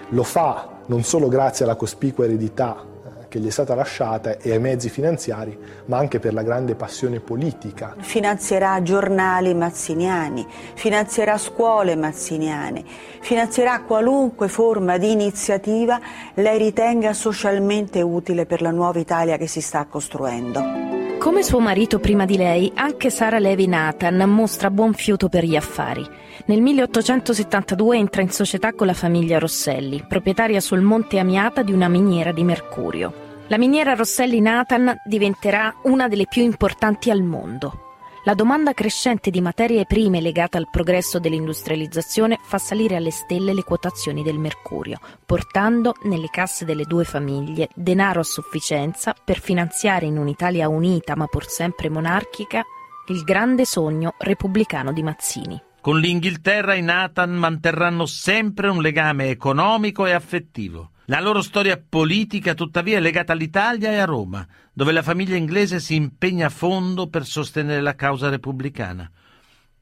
Lo 0.10 0.24
fa 0.24 0.80
non 0.88 1.04
solo 1.04 1.30
grazie 1.30 1.64
alla 1.64 1.78
cospicua 1.78 2.26
eredità 2.26 2.84
che 3.30 3.40
gli 3.40 3.48
è 3.48 3.50
stata 3.50 3.76
lasciata 3.76 4.38
e 4.38 4.52
ai 4.52 4.60
mezzi 4.60 4.90
finanziari, 4.90 5.58
ma 5.86 5.98
anche 5.98 6.20
per 6.20 6.34
la 6.34 6.44
grande 6.44 6.76
passione 6.76 7.22
politica. 7.22 7.96
Finanzierà 7.98 8.82
giornali 8.82 9.54
mazziniani, 9.54 10.46
finanzierà 10.74 11.38
scuole 11.38 11.96
mazziniane, 11.96 12.84
finanzierà 13.22 13.84
qualunque 13.84 14.50
forma 14.50 14.98
di 14.98 15.12
iniziativa 15.12 15.98
lei 16.34 16.58
ritenga 16.58 17.14
socialmente 17.14 18.02
utile 18.02 18.46
per 18.46 18.62
la 18.62 18.72
nuova 18.72 19.00
Italia 19.00 19.38
che 19.38 19.48
si 19.48 19.62
sta 19.62 19.86
costruendo. 19.86 20.95
Come 21.26 21.42
suo 21.42 21.60
marito 21.60 21.98
prima 21.98 22.24
di 22.26 22.38
lei, 22.38 22.72
anche 22.76 23.10
Sara 23.10 23.40
Levi 23.40 23.66
Nathan 23.66 24.30
mostra 24.30 24.70
buon 24.70 24.94
fiuto 24.94 25.28
per 25.28 25.44
gli 25.44 25.56
affari. 25.56 26.08
Nel 26.46 26.62
1872 26.62 27.98
entra 27.98 28.22
in 28.22 28.30
società 28.30 28.74
con 28.74 28.86
la 28.86 28.94
famiglia 28.94 29.40
Rosselli, 29.40 30.06
proprietaria 30.08 30.60
sul 30.60 30.82
Monte 30.82 31.18
Amiata 31.18 31.64
di 31.64 31.72
una 31.72 31.88
miniera 31.88 32.32
di 32.32 32.44
mercurio. 32.44 33.42
La 33.48 33.58
miniera 33.58 33.96
Rosselli 33.96 34.40
Nathan 34.40 35.02
diventerà 35.04 35.74
una 35.86 36.08
delle 36.08 36.28
più 36.28 36.44
importanti 36.44 37.10
al 37.10 37.24
mondo. 37.24 37.85
La 38.28 38.34
domanda 38.34 38.74
crescente 38.74 39.30
di 39.30 39.40
materie 39.40 39.86
prime 39.86 40.20
legata 40.20 40.58
al 40.58 40.68
progresso 40.72 41.20
dell'industrializzazione 41.20 42.40
fa 42.42 42.58
salire 42.58 42.96
alle 42.96 43.12
stelle 43.12 43.54
le 43.54 43.62
quotazioni 43.62 44.24
del 44.24 44.40
mercurio, 44.40 45.00
portando 45.24 45.94
nelle 46.06 46.30
casse 46.32 46.66
delle 46.66 46.86
due 46.86 47.04
famiglie 47.04 47.70
denaro 47.76 48.22
a 48.22 48.24
sufficienza 48.24 49.14
per 49.14 49.40
finanziare 49.40 50.08
in 50.08 50.18
un'Italia 50.18 50.68
unita 50.68 51.16
ma 51.16 51.28
pur 51.28 51.46
sempre 51.46 51.88
monarchica 51.88 52.64
il 53.10 53.22
grande 53.22 53.64
sogno 53.64 54.16
repubblicano 54.18 54.92
di 54.92 55.04
Mazzini. 55.04 55.62
Con 55.80 56.00
l'Inghilterra 56.00 56.74
i 56.74 56.82
Nathan 56.82 57.30
manterranno 57.30 58.08
sempre 58.08 58.70
un 58.70 58.82
legame 58.82 59.30
economico 59.30 60.08
e 60.08 60.14
affettivo. 60.14 60.94
La 61.08 61.22
loro 61.22 61.44
storia 61.44 61.78
politica 61.78 62.56
tuttavia 62.56 62.98
è 62.98 63.00
legata 63.00 63.34
all'Italia 63.34 63.92
e 63.92 63.98
a 63.98 64.06
Roma, 64.06 64.44
dove 64.74 64.92
la 64.92 65.04
famiglia 65.04 65.36
inglese 65.36 65.80
si 65.80 65.94
impegna 65.94 66.48
a 66.48 66.50
fondo 66.50 67.10
per 67.10 67.26
sostenere 67.26 67.80
la 67.80 67.94
causa 67.94 68.30
repubblicana. 68.30 69.08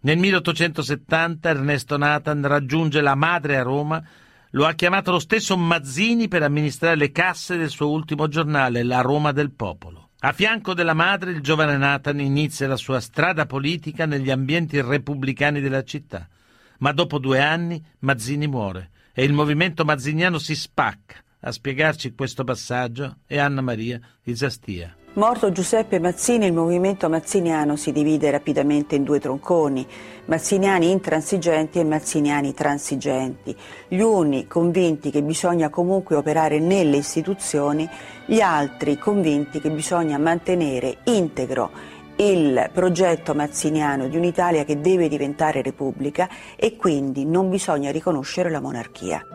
Nel 0.01 0.17
1870 0.17 1.49
Ernesto 1.49 1.95
Nathan 1.95 2.45
raggiunge 2.45 2.99
la 2.99 3.15
madre 3.15 3.57
a 3.57 3.63
Roma, 3.63 4.03
lo 4.49 4.65
ha 4.65 4.73
chiamato 4.73 5.11
lo 5.11 5.19
stesso 5.19 5.55
Mazzini 5.55 6.27
per 6.27 6.43
amministrare 6.43 6.97
le 6.97 7.13
casse 7.13 7.55
del 7.55 7.69
suo 7.69 7.89
ultimo 7.89 8.27
giornale, 8.27 8.83
La 8.83 8.99
Roma 8.99 9.31
del 9.31 9.51
Popolo. 9.51 10.09
A 10.19 10.33
fianco 10.33 10.73
della 10.73 10.93
madre 10.93 11.31
il 11.31 11.39
giovane 11.39 11.77
Nathan 11.77 12.19
inizia 12.19 12.67
la 12.67 12.75
sua 12.75 12.99
strada 12.99 13.45
politica 13.45 14.05
negli 14.05 14.29
ambienti 14.29 14.81
repubblicani 14.81 15.61
della 15.61 15.83
città, 15.85 16.27
ma 16.79 16.91
dopo 16.91 17.17
due 17.17 17.39
anni 17.39 17.81
Mazzini 17.99 18.47
muore 18.47 18.91
e 19.13 19.23
il 19.23 19.33
movimento 19.33 19.85
mazziniano 19.85 20.39
si 20.39 20.55
spacca. 20.55 21.15
A 21.45 21.51
spiegarci 21.51 22.15
questo 22.15 22.43
passaggio 22.43 23.17
è 23.27 23.37
Anna 23.37 23.61
Maria 23.61 23.99
Isastia. 24.23 24.95
Morto 25.15 25.51
Giuseppe 25.51 25.99
Mazzini, 25.99 26.47
il 26.47 26.53
movimento 26.53 27.07
mazziniano 27.07 27.75
si 27.75 27.91
divide 27.91 28.31
rapidamente 28.31 28.95
in 28.95 29.03
due 29.03 29.19
tronconi, 29.19 29.85
mazziniani 30.25 30.89
intransigenti 30.89 31.77
e 31.77 31.83
mazziniani 31.83 32.51
transigenti. 32.55 33.55
Gli 33.87 33.99
uni 33.99 34.47
convinti 34.47 35.11
che 35.11 35.21
bisogna 35.21 35.69
comunque 35.69 36.15
operare 36.15 36.59
nelle 36.59 36.97
istituzioni, 36.97 37.87
gli 38.25 38.39
altri 38.39 38.97
convinti 38.97 39.59
che 39.59 39.69
bisogna 39.69 40.17
mantenere 40.17 40.99
integro 41.03 41.69
il 42.17 42.69
progetto 42.71 43.33
mazziniano 43.33 44.07
di 44.07 44.17
un'Italia 44.17 44.63
che 44.63 44.79
deve 44.79 45.07
diventare 45.07 45.61
repubblica 45.61 46.29
e 46.55 46.75
quindi 46.75 47.25
non 47.25 47.49
bisogna 47.49 47.91
riconoscere 47.91 48.49
la 48.49 48.59
monarchia. 48.59 49.25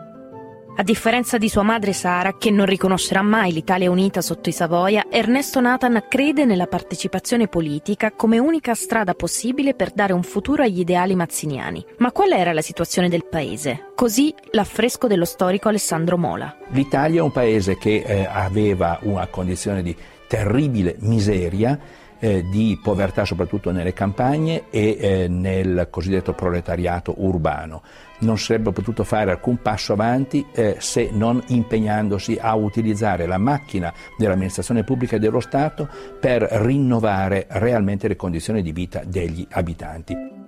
A 0.79 0.83
differenza 0.83 1.37
di 1.37 1.49
sua 1.49 1.63
madre 1.63 1.91
Sara, 1.91 2.37
che 2.37 2.51
non 2.51 2.65
riconoscerà 2.65 3.21
mai 3.21 3.51
l'Italia 3.51 3.91
unita 3.91 4.21
sotto 4.21 4.47
i 4.47 4.53
Savoia, 4.53 5.07
Ernesto 5.09 5.59
Nathan 5.59 6.05
crede 6.07 6.45
nella 6.45 6.67
partecipazione 6.67 7.49
politica 7.49 8.13
come 8.13 8.39
unica 8.39 8.73
strada 8.75 9.13
possibile 9.13 9.73
per 9.73 9.91
dare 9.91 10.13
un 10.13 10.23
futuro 10.23 10.63
agli 10.63 10.79
ideali 10.79 11.15
mazziniani. 11.15 11.85
Ma 11.97 12.13
qual 12.13 12.31
era 12.31 12.53
la 12.53 12.61
situazione 12.61 13.09
del 13.09 13.25
paese? 13.25 13.91
Così 13.93 14.33
l'affresco 14.51 15.07
dello 15.07 15.25
storico 15.25 15.67
Alessandro 15.67 16.17
Mola. 16.17 16.55
L'Italia 16.69 17.19
è 17.19 17.23
un 17.23 17.33
paese 17.33 17.77
che 17.77 18.01
eh, 18.05 18.25
aveva 18.31 18.99
una 19.01 19.27
condizione 19.27 19.83
di 19.83 19.93
terribile 20.29 20.95
miseria 20.99 21.77
eh, 22.19 22.43
di 22.49 22.79
povertà 22.81 23.25
soprattutto 23.25 23.71
nelle 23.71 23.93
campagne 23.93 24.65
e 24.69 24.97
eh, 24.99 25.27
nel 25.27 25.87
cosiddetto 25.89 26.33
proletariato 26.33 27.15
urbano. 27.17 27.81
Non 28.19 28.37
sarebbe 28.37 28.71
potuto 28.71 29.03
fare 29.03 29.31
alcun 29.31 29.61
passo 29.61 29.93
avanti 29.93 30.45
eh, 30.53 30.75
se 30.79 31.09
non 31.11 31.41
impegnandosi 31.47 32.37
a 32.39 32.55
utilizzare 32.55 33.25
la 33.25 33.37
macchina 33.37 33.93
dell'amministrazione 34.17 34.83
pubblica 34.83 35.15
e 35.15 35.19
dello 35.19 35.39
Stato 35.39 35.87
per 36.19 36.43
rinnovare 36.43 37.47
realmente 37.49 38.07
le 38.07 38.15
condizioni 38.15 38.61
di 38.61 38.73
vita 38.73 39.01
degli 39.05 39.47
abitanti. 39.51 40.38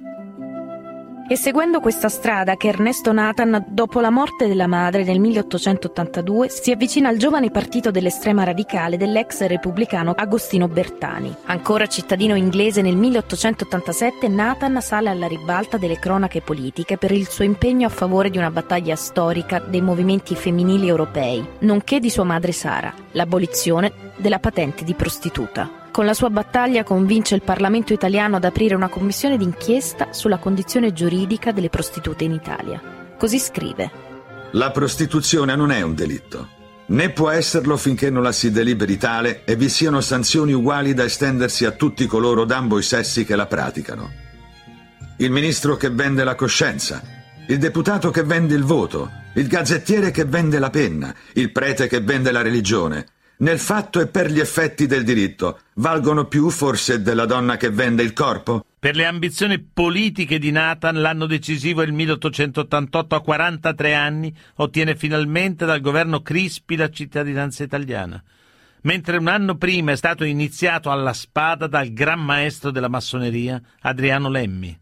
E 1.31 1.37
seguendo 1.37 1.79
questa 1.79 2.09
strada 2.09 2.57
che 2.57 2.67
Ernesto 2.67 3.13
Nathan, 3.13 3.63
dopo 3.69 4.01
la 4.01 4.09
morte 4.09 4.49
della 4.49 4.67
madre 4.67 5.05
nel 5.05 5.21
1882, 5.21 6.49
si 6.49 6.71
avvicina 6.71 7.07
al 7.07 7.15
giovane 7.15 7.51
partito 7.51 7.89
dell'estrema 7.89 8.43
radicale 8.43 8.97
dell'ex 8.97 9.45
repubblicano 9.45 10.11
Agostino 10.13 10.67
Bertani. 10.67 11.33
Ancora 11.45 11.87
cittadino 11.87 12.35
inglese 12.35 12.81
nel 12.81 12.97
1887, 12.97 14.27
Nathan 14.27 14.81
sale 14.81 15.07
alla 15.07 15.27
ribalta 15.27 15.77
delle 15.77 15.99
cronache 15.99 16.41
politiche 16.41 16.97
per 16.97 17.13
il 17.13 17.29
suo 17.29 17.45
impegno 17.45 17.87
a 17.87 17.91
favore 17.91 18.29
di 18.29 18.37
una 18.37 18.51
battaglia 18.51 18.97
storica 18.97 19.59
dei 19.59 19.79
movimenti 19.79 20.35
femminili 20.35 20.89
europei, 20.89 21.47
nonché 21.59 22.01
di 22.01 22.09
sua 22.09 22.25
madre 22.25 22.51
Sara, 22.51 22.93
l'abolizione 23.11 23.93
della 24.17 24.39
patente 24.39 24.83
di 24.83 24.95
prostituta. 24.95 25.80
Con 25.91 26.05
la 26.05 26.13
sua 26.13 26.29
battaglia 26.29 26.85
convince 26.85 27.35
il 27.35 27.41
Parlamento 27.41 27.91
italiano 27.91 28.37
ad 28.37 28.45
aprire 28.45 28.75
una 28.75 28.87
commissione 28.87 29.35
d'inchiesta 29.35 30.13
sulla 30.13 30.37
condizione 30.37 30.93
giuridica 30.93 31.51
delle 31.51 31.67
prostitute 31.67 32.23
in 32.23 32.31
Italia. 32.31 32.81
Così 33.17 33.37
scrive. 33.37 33.91
La 34.51 34.71
prostituzione 34.71 35.53
non 35.53 35.69
è 35.69 35.81
un 35.81 35.93
delitto, 35.93 36.47
né 36.87 37.09
può 37.09 37.29
esserlo 37.29 37.75
finché 37.75 38.09
non 38.09 38.23
la 38.23 38.31
si 38.31 38.51
deliberi 38.51 38.95
tale 38.95 39.43
e 39.43 39.57
vi 39.57 39.67
siano 39.67 39.99
sanzioni 39.99 40.53
uguali 40.53 40.93
da 40.93 41.03
estendersi 41.03 41.65
a 41.65 41.71
tutti 41.71 42.05
coloro 42.05 42.45
d'ambo 42.45 42.79
i 42.79 42.83
sessi 42.83 43.25
che 43.25 43.35
la 43.35 43.45
praticano. 43.45 44.09
Il 45.17 45.29
ministro 45.29 45.75
che 45.75 45.89
vende 45.89 46.23
la 46.23 46.35
coscienza, 46.35 47.01
il 47.47 47.57
deputato 47.57 48.11
che 48.11 48.23
vende 48.23 48.55
il 48.55 48.63
voto, 48.63 49.09
il 49.35 49.47
gazzettiere 49.47 50.11
che 50.11 50.23
vende 50.23 50.57
la 50.57 50.69
penna, 50.69 51.13
il 51.33 51.51
prete 51.51 51.87
che 51.87 51.99
vende 51.99 52.31
la 52.31 52.41
religione, 52.41 53.05
nel 53.41 53.59
fatto 53.59 53.99
e 53.99 54.07
per 54.07 54.31
gli 54.31 54.39
effetti 54.39 54.85
del 54.87 55.03
diritto, 55.03 55.59
valgono 55.75 56.25
più 56.25 56.49
forse 56.49 57.01
della 57.01 57.25
donna 57.25 57.57
che 57.57 57.69
vende 57.69 58.03
il 58.03 58.13
corpo? 58.13 58.65
Per 58.79 58.95
le 58.95 59.05
ambizioni 59.05 59.59
politiche 59.59 60.39
di 60.39 60.51
Nathan, 60.51 61.01
l'anno 61.01 61.27
decisivo 61.27 61.81
è 61.81 61.85
il 61.85 61.93
1888, 61.93 63.15
a 63.15 63.21
43 63.21 63.93
anni, 63.93 64.35
ottiene 64.55 64.95
finalmente 64.95 65.65
dal 65.65 65.81
governo 65.81 66.21
Crispi 66.21 66.75
la 66.75 66.89
cittadinanza 66.89 67.63
italiana. 67.63 68.21
Mentre 68.83 69.17
un 69.17 69.27
anno 69.27 69.55
prima 69.57 69.91
è 69.91 69.95
stato 69.95 70.23
iniziato 70.23 70.89
alla 70.89 71.13
spada 71.13 71.67
dal 71.67 71.93
gran 71.93 72.19
maestro 72.19 72.71
della 72.71 72.89
massoneria, 72.89 73.61
Adriano 73.81 74.29
Lemmi. 74.29 74.80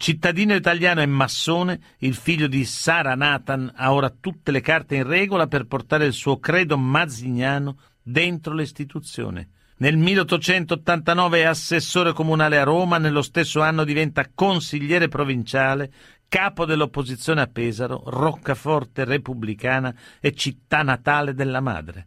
Cittadino 0.00 0.54
italiano 0.54 1.00
e 1.02 1.06
massone, 1.06 1.80
il 1.98 2.14
figlio 2.14 2.46
di 2.46 2.64
Sara 2.64 3.16
Nathan 3.16 3.72
ha 3.74 3.92
ora 3.92 4.10
tutte 4.10 4.52
le 4.52 4.60
carte 4.60 4.94
in 4.94 5.02
regola 5.02 5.48
per 5.48 5.66
portare 5.66 6.06
il 6.06 6.12
suo 6.12 6.38
credo 6.38 6.78
mazziniano 6.78 7.80
dentro 8.00 8.54
l'istituzione. 8.54 9.48
Nel 9.78 9.96
1889 9.96 11.40
è 11.40 11.44
assessore 11.46 12.12
comunale 12.12 12.60
a 12.60 12.62
Roma, 12.62 12.98
nello 12.98 13.22
stesso 13.22 13.60
anno 13.60 13.82
diventa 13.82 14.30
consigliere 14.32 15.08
provinciale, 15.08 15.90
capo 16.28 16.64
dell'opposizione 16.64 17.40
a 17.40 17.48
Pesaro, 17.48 18.04
roccaforte 18.06 19.04
repubblicana 19.04 19.92
e 20.20 20.32
città 20.32 20.82
natale 20.82 21.34
della 21.34 21.60
madre. 21.60 22.06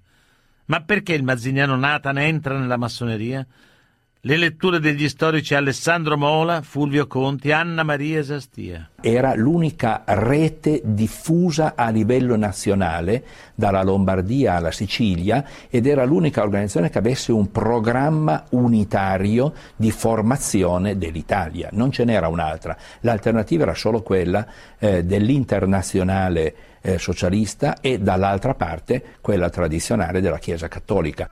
Ma 0.68 0.82
perché 0.82 1.14
il 1.14 1.24
mazziniano 1.24 1.76
Nathan 1.76 2.20
entra 2.20 2.58
nella 2.58 2.78
massoneria? 2.78 3.46
Le 4.24 4.38
letture 4.38 4.80
degli 4.80 5.10
storici 5.10 5.56
Alessandro 5.56 6.16
Mola, 6.16 6.62
Fulvio 6.62 7.08
Conti, 7.08 7.52
Anna 7.52 7.82
Maria 7.82 8.22
Sastia. 8.22 8.92
Era 9.02 9.34
l'unica 9.34 10.04
rete 10.06 10.80
diffusa 10.84 11.74
a 11.76 11.90
livello 11.90 12.36
nazionale, 12.36 13.24
dalla 13.56 13.82
Lombardia 13.82 14.54
alla 14.54 14.70
Sicilia, 14.70 15.44
ed 15.72 15.88
era 15.88 16.06
l'unica 16.06 16.44
organizzazione 16.44 16.92
che 16.92 17.00
avesse 17.00 17.32
un 17.32 17.50
programma 17.50 18.44
unitario 18.52 19.54
di 19.76 19.90
formazione 19.90 21.00
dell'Italia. 21.00 21.70
Non 21.72 21.92
ce 21.92 22.04
n'era 22.04 22.28
un'altra. 22.28 22.78
L'alternativa 23.00 23.64
era 23.64 23.74
solo 23.74 24.04
quella 24.04 24.46
eh, 24.78 25.04
dell'internazionale 25.04 26.56
eh, 26.82 27.00
socialista 27.00 27.80
e 27.82 27.98
dall'altra 27.98 28.54
parte 28.54 29.04
quella 29.20 29.50
tradizionale 29.50 30.22
della 30.22 30.38
Chiesa 30.38 30.68
cattolica. 30.68 31.28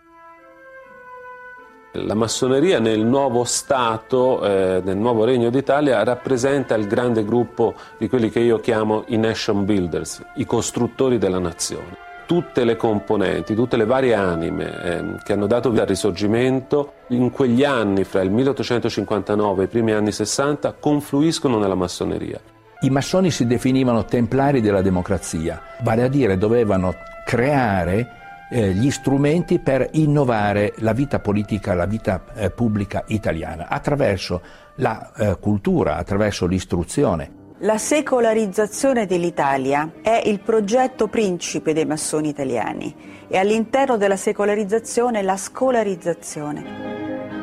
La 1.93 2.13
massoneria 2.13 2.77
nel 2.77 3.03
nuovo 3.03 3.43
Stato, 3.46 4.43
eh, 4.43 4.79
nel 4.84 4.96
nuovo 4.96 5.24
Regno 5.24 5.50
d'Italia, 5.50 6.03
rappresenta 6.03 6.75
il 6.75 6.86
grande 6.86 7.25
gruppo 7.25 7.74
di 7.98 8.08
quelli 8.08 8.29
che 8.29 8.41
io 8.41 8.60
chiamo 8.60 9.05
i 9.08 9.17
nation 9.17 9.65
builders, 9.65 10.24
i 10.36 10.46
costruttori 10.46 11.17
della 11.17 11.39
nazione. 11.39 11.98
Tutte 12.27 12.63
le 12.63 12.75
componenti, 12.75 13.55
tutte 13.55 13.75
le 13.75 13.86
varie 13.86 14.13
anime 14.13 14.84
eh, 14.84 15.03
che 15.24 15.34
hanno 15.34 15.48
dato 15.48 15.72
vita 15.72 15.81
al 15.81 15.88
risorgimento, 15.88 16.93
in 17.08 17.31
quegli 17.31 17.63
anni, 17.63 18.03
fra 18.03 18.22
il 18.22 18.29
1859 18.29 19.63
e 19.63 19.65
i 19.65 19.67
primi 19.67 19.91
anni 19.91 20.12
60, 20.12 20.75
confluiscono 20.79 21.58
nella 21.58 21.74
massoneria. 21.74 22.39
I 22.81 22.89
massoni 22.91 23.31
si 23.31 23.48
definivano 23.48 24.05
templari 24.05 24.62
della 24.62 24.84
democrazia, 24.84 25.60
vale 25.81 26.03
a 26.03 26.08
dire 26.08 26.38
dovevano 26.38 26.93
creare 27.25 28.18
eh, 28.50 28.72
gli 28.72 28.91
strumenti 28.91 29.60
per 29.60 29.89
innovare 29.94 30.74
la 30.77 30.94
vita 30.94 31.20
politica, 31.20 31.74
la 31.74 31.86
vita 31.86 32.24
eh, 32.34 32.50
pubblica 32.50 33.03
italiana 33.08 33.68
attraverso 33.70 34.41
la 34.75 35.12
eh, 35.15 35.38
cultura, 35.39 35.98
attraverso 35.98 36.46
l'istruzione. 36.46 37.38
La 37.60 37.77
secolarizzazione 37.77 39.06
dell'Italia 39.06 39.91
è 40.01 40.22
il 40.25 40.39
progetto 40.39 41.08
principe 41.08 41.74
dei 41.74 41.86
massoni 41.86 42.29
italiani 42.29 42.96
e 43.27 43.38
all'interno 43.38 43.98
della 43.98 44.15
secolarizzazione 44.15 45.22
la 45.22 45.36
scolarizzazione. 45.36 47.38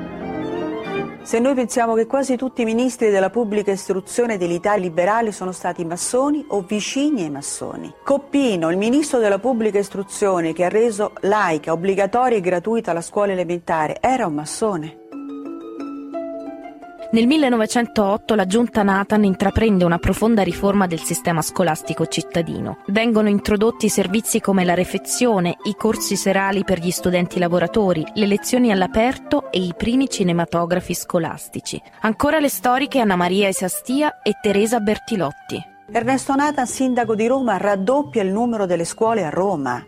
Se 1.27 1.41
noi 1.41 1.57
pensiamo 1.57 1.95
che 1.95 2.07
quasi 2.07 2.37
tutti 2.37 2.63
i 2.63 2.65
ministri 2.65 3.11
della 3.11 3.31
pubblica 3.31 3.73
istruzione 3.73 4.39
dell'Italia 4.39 4.87
liberale 4.87 5.33
sono 5.33 5.51
stati 5.51 5.85
massoni 5.85 6.45
o 6.51 6.61
vicini 6.61 7.23
ai 7.23 7.31
massoni. 7.31 7.93
Coppino, 8.05 8.71
il 8.71 8.77
ministro 8.77 9.19
della 9.19 9.41
pubblica 9.41 9.81
istruzione 9.81 10.53
che 10.53 10.63
ha 10.63 10.69
reso 10.69 11.15
laica, 11.23 11.73
obbligatoria 11.73 12.39
e 12.39 12.41
gratuita 12.41 12.93
la 12.93 13.01
scuola 13.01 13.33
elementare, 13.33 13.99
era 14.01 14.25
un 14.29 14.35
massone. 14.35 14.99
Nel 17.09 17.27
1908 17.27 18.35
la 18.35 18.47
giunta 18.47 18.83
Nathan 18.83 19.23
intraprende 19.23 19.85
una 19.85 19.99
profonda 19.99 20.43
riforma 20.43 20.89
del 20.89 21.01
sistema 21.01 21.41
scolastico 21.41 22.07
cittadino. 22.07 22.79
Vengono 22.87 23.29
introdotti 23.29 23.89
servizi 23.89 24.41
come 24.41 24.65
la 24.65 24.75
refezione, 24.75 25.57
i 25.65 25.77
corsi 25.77 26.17
serali 26.17 26.65
per 26.65 26.81
gli 26.81 26.91
studenti 26.91 27.39
lavoratori, 27.39 28.05
le 28.15 28.27
lezioni 28.27 28.73
all'aperto 28.73 29.53
e 29.53 29.61
i 29.61 29.73
primi 29.77 30.09
cinematografi 30.09 30.95
scolastici. 30.95 31.81
Ancora 32.01 32.41
le 32.41 32.49
storiche 32.49 32.99
Anna 32.99 33.17
Maria 33.17 33.47
Esastia 33.47 34.21
e 34.23 34.33
Teresa 34.43 34.81
Bertilotti. 34.81 35.65
Ernesto 35.93 36.35
Nathan, 36.35 36.67
sindaco 36.67 37.15
di 37.15 37.29
Roma, 37.29 37.57
raddoppia 37.57 38.23
il 38.23 38.33
numero 38.33 38.67
delle 38.67 38.85
scuole 38.85 39.25
a 39.25 39.31
Roma 39.31 39.85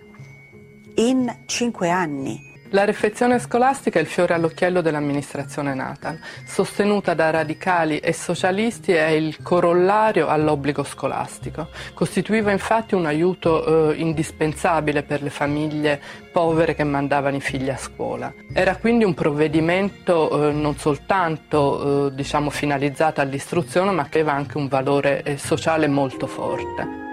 in 0.94 1.42
cinque 1.46 1.90
anni. 1.90 2.47
La 2.72 2.84
refezione 2.84 3.38
scolastica 3.38 3.98
è 3.98 4.02
il 4.02 4.08
fiore 4.08 4.34
all'occhiello 4.34 4.82
dell'amministrazione 4.82 5.72
Nathan. 5.72 6.20
Sostenuta 6.44 7.14
da 7.14 7.30
radicali 7.30 7.98
e 7.98 8.12
socialisti 8.12 8.92
è 8.92 9.06
il 9.06 9.38
corollario 9.42 10.26
all'obbligo 10.26 10.84
scolastico. 10.84 11.68
Costituiva 11.94 12.50
infatti 12.50 12.94
un 12.94 13.06
aiuto 13.06 13.90
eh, 13.90 13.94
indispensabile 13.94 15.02
per 15.02 15.22
le 15.22 15.30
famiglie 15.30 15.98
povere 16.30 16.74
che 16.74 16.84
mandavano 16.84 17.36
i 17.36 17.40
figli 17.40 17.70
a 17.70 17.78
scuola. 17.78 18.34
Era 18.52 18.76
quindi 18.76 19.04
un 19.04 19.14
provvedimento 19.14 20.48
eh, 20.48 20.52
non 20.52 20.76
soltanto 20.76 22.08
eh, 22.08 22.14
diciamo, 22.14 22.50
finalizzato 22.50 23.22
all'istruzione 23.22 23.92
ma 23.92 24.10
che 24.10 24.18
aveva 24.18 24.36
anche 24.36 24.58
un 24.58 24.68
valore 24.68 25.22
eh, 25.22 25.38
sociale 25.38 25.88
molto 25.88 26.26
forte. 26.26 27.07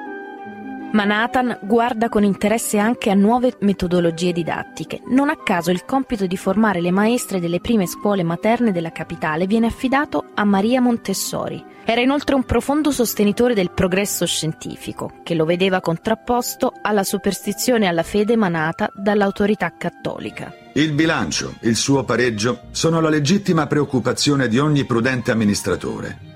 Ma 0.91 1.03
Nathan 1.03 1.59
guarda 1.61 2.07
con 2.07 2.23
interesse 2.23 2.77
anche 2.77 3.09
a 3.09 3.15
nuove 3.15 3.57
metodologie 3.59 4.31
didattiche. 4.31 5.01
Non 5.09 5.29
a 5.29 5.35
caso 5.35 5.69
il 5.71 5.83
compito 5.83 6.25
di 6.25 6.37
formare 6.37 6.79
le 6.79 6.91
maestre 6.91 7.41
delle 7.41 7.59
prime 7.59 7.85
scuole 7.85 8.23
materne 8.23 8.71
della 8.71 8.91
capitale 8.91 9.45
viene 9.45 9.67
affidato 9.67 10.31
a 10.33 10.45
Maria 10.45 10.79
Montessori. 10.79 11.63
Era 11.83 12.01
inoltre 12.01 12.35
un 12.35 12.45
profondo 12.45 12.91
sostenitore 12.91 13.53
del 13.53 13.71
progresso 13.71 14.25
scientifico, 14.25 15.19
che 15.23 15.35
lo 15.35 15.45
vedeva 15.45 15.81
contrapposto 15.81 16.73
alla 16.81 17.03
superstizione 17.03 17.85
e 17.85 17.87
alla 17.89 18.03
fede 18.03 18.33
emanata 18.33 18.89
dall'autorità 18.93 19.73
cattolica. 19.77 20.53
Il 20.73 20.93
bilancio, 20.93 21.55
il 21.61 21.75
suo 21.75 22.03
pareggio, 22.03 22.61
sono 22.71 23.01
la 23.01 23.09
legittima 23.09 23.67
preoccupazione 23.67 24.47
di 24.47 24.59
ogni 24.59 24.85
prudente 24.85 25.31
amministratore 25.31 26.33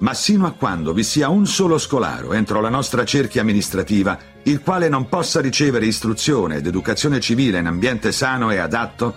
ma 0.00 0.14
sino 0.14 0.46
a 0.46 0.52
quando 0.52 0.92
vi 0.92 1.02
sia 1.02 1.28
un 1.28 1.46
solo 1.46 1.78
scolaro 1.78 2.32
entro 2.32 2.60
la 2.60 2.68
nostra 2.68 3.04
cerchia 3.04 3.40
amministrativa, 3.40 4.18
il 4.44 4.60
quale 4.60 4.88
non 4.88 5.08
possa 5.08 5.40
ricevere 5.40 5.86
istruzione 5.86 6.56
ed 6.56 6.66
educazione 6.66 7.20
civile 7.20 7.58
in 7.58 7.66
ambiente 7.66 8.12
sano 8.12 8.50
e 8.50 8.58
adatto, 8.58 9.14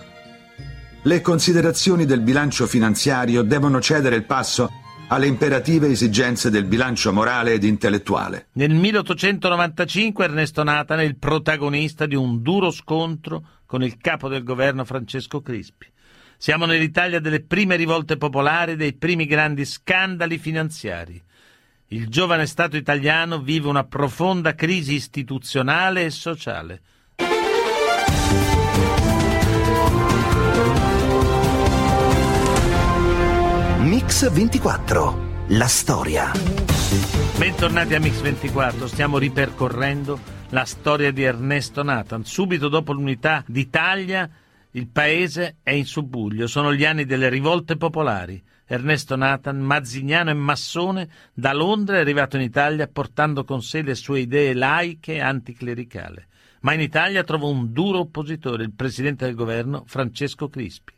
le 1.02 1.20
considerazioni 1.20 2.06
del 2.06 2.20
bilancio 2.20 2.66
finanziario 2.66 3.42
devono 3.42 3.80
cedere 3.80 4.16
il 4.16 4.24
passo 4.24 4.70
alle 5.08 5.26
imperative 5.26 5.88
esigenze 5.88 6.48
del 6.48 6.64
bilancio 6.64 7.12
morale 7.12 7.52
ed 7.52 7.64
intellettuale. 7.64 8.46
Nel 8.52 8.72
1895 8.72 10.24
Ernesto 10.24 10.62
Nathan 10.62 11.00
è 11.00 11.02
il 11.02 11.16
protagonista 11.16 12.06
di 12.06 12.14
un 12.14 12.40
duro 12.40 12.70
scontro 12.70 13.42
con 13.66 13.82
il 13.82 13.98
capo 13.98 14.28
del 14.28 14.42
governo 14.42 14.84
Francesco 14.84 15.42
Crispi. 15.42 15.92
Siamo 16.36 16.66
nell'Italia 16.66 17.20
delle 17.20 17.42
prime 17.42 17.76
rivolte 17.76 18.16
popolari, 18.16 18.76
dei 18.76 18.92
primi 18.92 19.26
grandi 19.26 19.64
scandali 19.64 20.38
finanziari. 20.38 21.22
Il 21.88 22.08
giovane 22.08 22.46
Stato 22.46 22.76
italiano 22.76 23.40
vive 23.40 23.68
una 23.68 23.84
profonda 23.84 24.54
crisi 24.54 24.94
istituzionale 24.94 26.04
e 26.04 26.10
sociale. 26.10 26.80
Mix 33.78 34.30
24, 34.30 35.44
la 35.48 35.68
storia. 35.68 36.32
Bentornati 37.38 37.94
a 37.94 38.00
Mix 38.00 38.20
24, 38.20 38.86
stiamo 38.86 39.18
ripercorrendo 39.18 40.18
la 40.50 40.64
storia 40.64 41.12
di 41.12 41.22
Ernesto 41.22 41.82
Nathan. 41.82 42.24
Subito 42.24 42.68
dopo 42.68 42.92
l'unità 42.92 43.42
d'Italia 43.46 44.28
il 44.76 44.88
paese 44.88 45.58
è 45.62 45.70
in 45.70 45.86
subbuglio, 45.86 46.48
sono 46.48 46.74
gli 46.74 46.84
anni 46.84 47.04
delle 47.04 47.28
rivolte 47.28 47.76
popolari. 47.76 48.42
Ernesto 48.66 49.14
Nathan, 49.14 49.58
mazzignano 49.60 50.30
e 50.30 50.34
massone, 50.34 51.08
da 51.32 51.52
Londra 51.52 51.96
è 51.96 52.00
arrivato 52.00 52.36
in 52.36 52.42
Italia 52.42 52.88
portando 52.88 53.44
con 53.44 53.62
sé 53.62 53.82
le 53.82 53.94
sue 53.94 54.20
idee 54.20 54.52
laiche 54.52 55.14
e 55.14 55.20
anticlericali. 55.20 56.24
Ma 56.62 56.72
in 56.72 56.80
Italia 56.80 57.22
trova 57.22 57.46
un 57.46 57.72
duro 57.72 58.00
oppositore, 58.00 58.64
il 58.64 58.72
presidente 58.72 59.26
del 59.26 59.36
governo 59.36 59.84
Francesco 59.86 60.48
Crispi. 60.48 60.92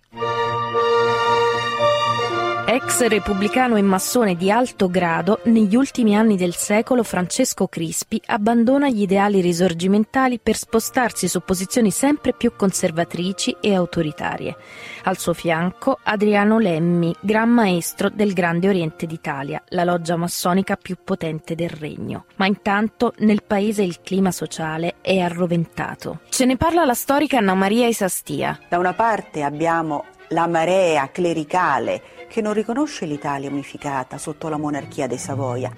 Ex 2.68 3.06
repubblicano 3.06 3.76
e 3.76 3.82
massone 3.82 4.34
di 4.34 4.50
alto 4.50 4.88
grado, 4.88 5.38
negli 5.44 5.76
ultimi 5.76 6.16
anni 6.16 6.36
del 6.36 6.56
secolo 6.56 7.04
Francesco 7.04 7.68
Crispi 7.68 8.20
abbandona 8.26 8.88
gli 8.88 9.02
ideali 9.02 9.40
risorgimentali 9.40 10.40
per 10.40 10.56
spostarsi 10.56 11.28
su 11.28 11.42
posizioni 11.42 11.92
sempre 11.92 12.32
più 12.32 12.54
conservatrici 12.56 13.56
e 13.60 13.72
autoritarie. 13.72 14.56
Al 15.04 15.16
suo 15.16 15.32
fianco 15.32 16.00
Adriano 16.02 16.58
Lemmi, 16.58 17.14
gran 17.20 17.50
maestro 17.50 18.10
del 18.10 18.32
Grande 18.32 18.66
Oriente 18.66 19.06
d'Italia, 19.06 19.62
la 19.68 19.84
loggia 19.84 20.16
massonica 20.16 20.74
più 20.74 20.96
potente 21.04 21.54
del 21.54 21.70
regno. 21.70 22.24
Ma 22.34 22.46
intanto 22.46 23.12
nel 23.18 23.44
paese 23.44 23.84
il 23.84 24.00
clima 24.00 24.32
sociale 24.32 24.96
è 25.02 25.20
arroventato. 25.20 26.22
Ce 26.30 26.44
ne 26.44 26.56
parla 26.56 26.84
la 26.84 26.94
storica 26.94 27.38
Anna 27.38 27.54
Maria 27.54 27.86
Isastia. 27.86 28.58
Da 28.68 28.78
una 28.78 28.92
parte 28.92 29.44
abbiamo 29.44 30.06
la 30.28 30.46
marea 30.46 31.10
clericale 31.10 32.02
che 32.28 32.40
non 32.40 32.52
riconosce 32.52 33.06
l'Italia 33.06 33.50
unificata 33.50 34.18
sotto 34.18 34.48
la 34.48 34.56
monarchia 34.56 35.06
dei 35.06 35.18
Savoia. 35.18 35.72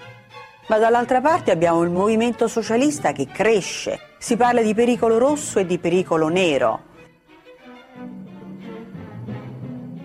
Ma 0.69 0.79
dall'altra 0.79 1.21
parte 1.21 1.51
abbiamo 1.51 1.83
il 1.83 1.91
movimento 1.91 2.47
socialista 2.47 3.13
che 3.13 3.27
cresce. 3.27 3.99
Si 4.19 4.37
parla 4.37 4.63
di 4.63 4.75
pericolo 4.75 5.19
rosso 5.19 5.59
e 5.59 5.67
di 5.67 5.79
pericolo 5.79 6.29
nero. 6.29 6.83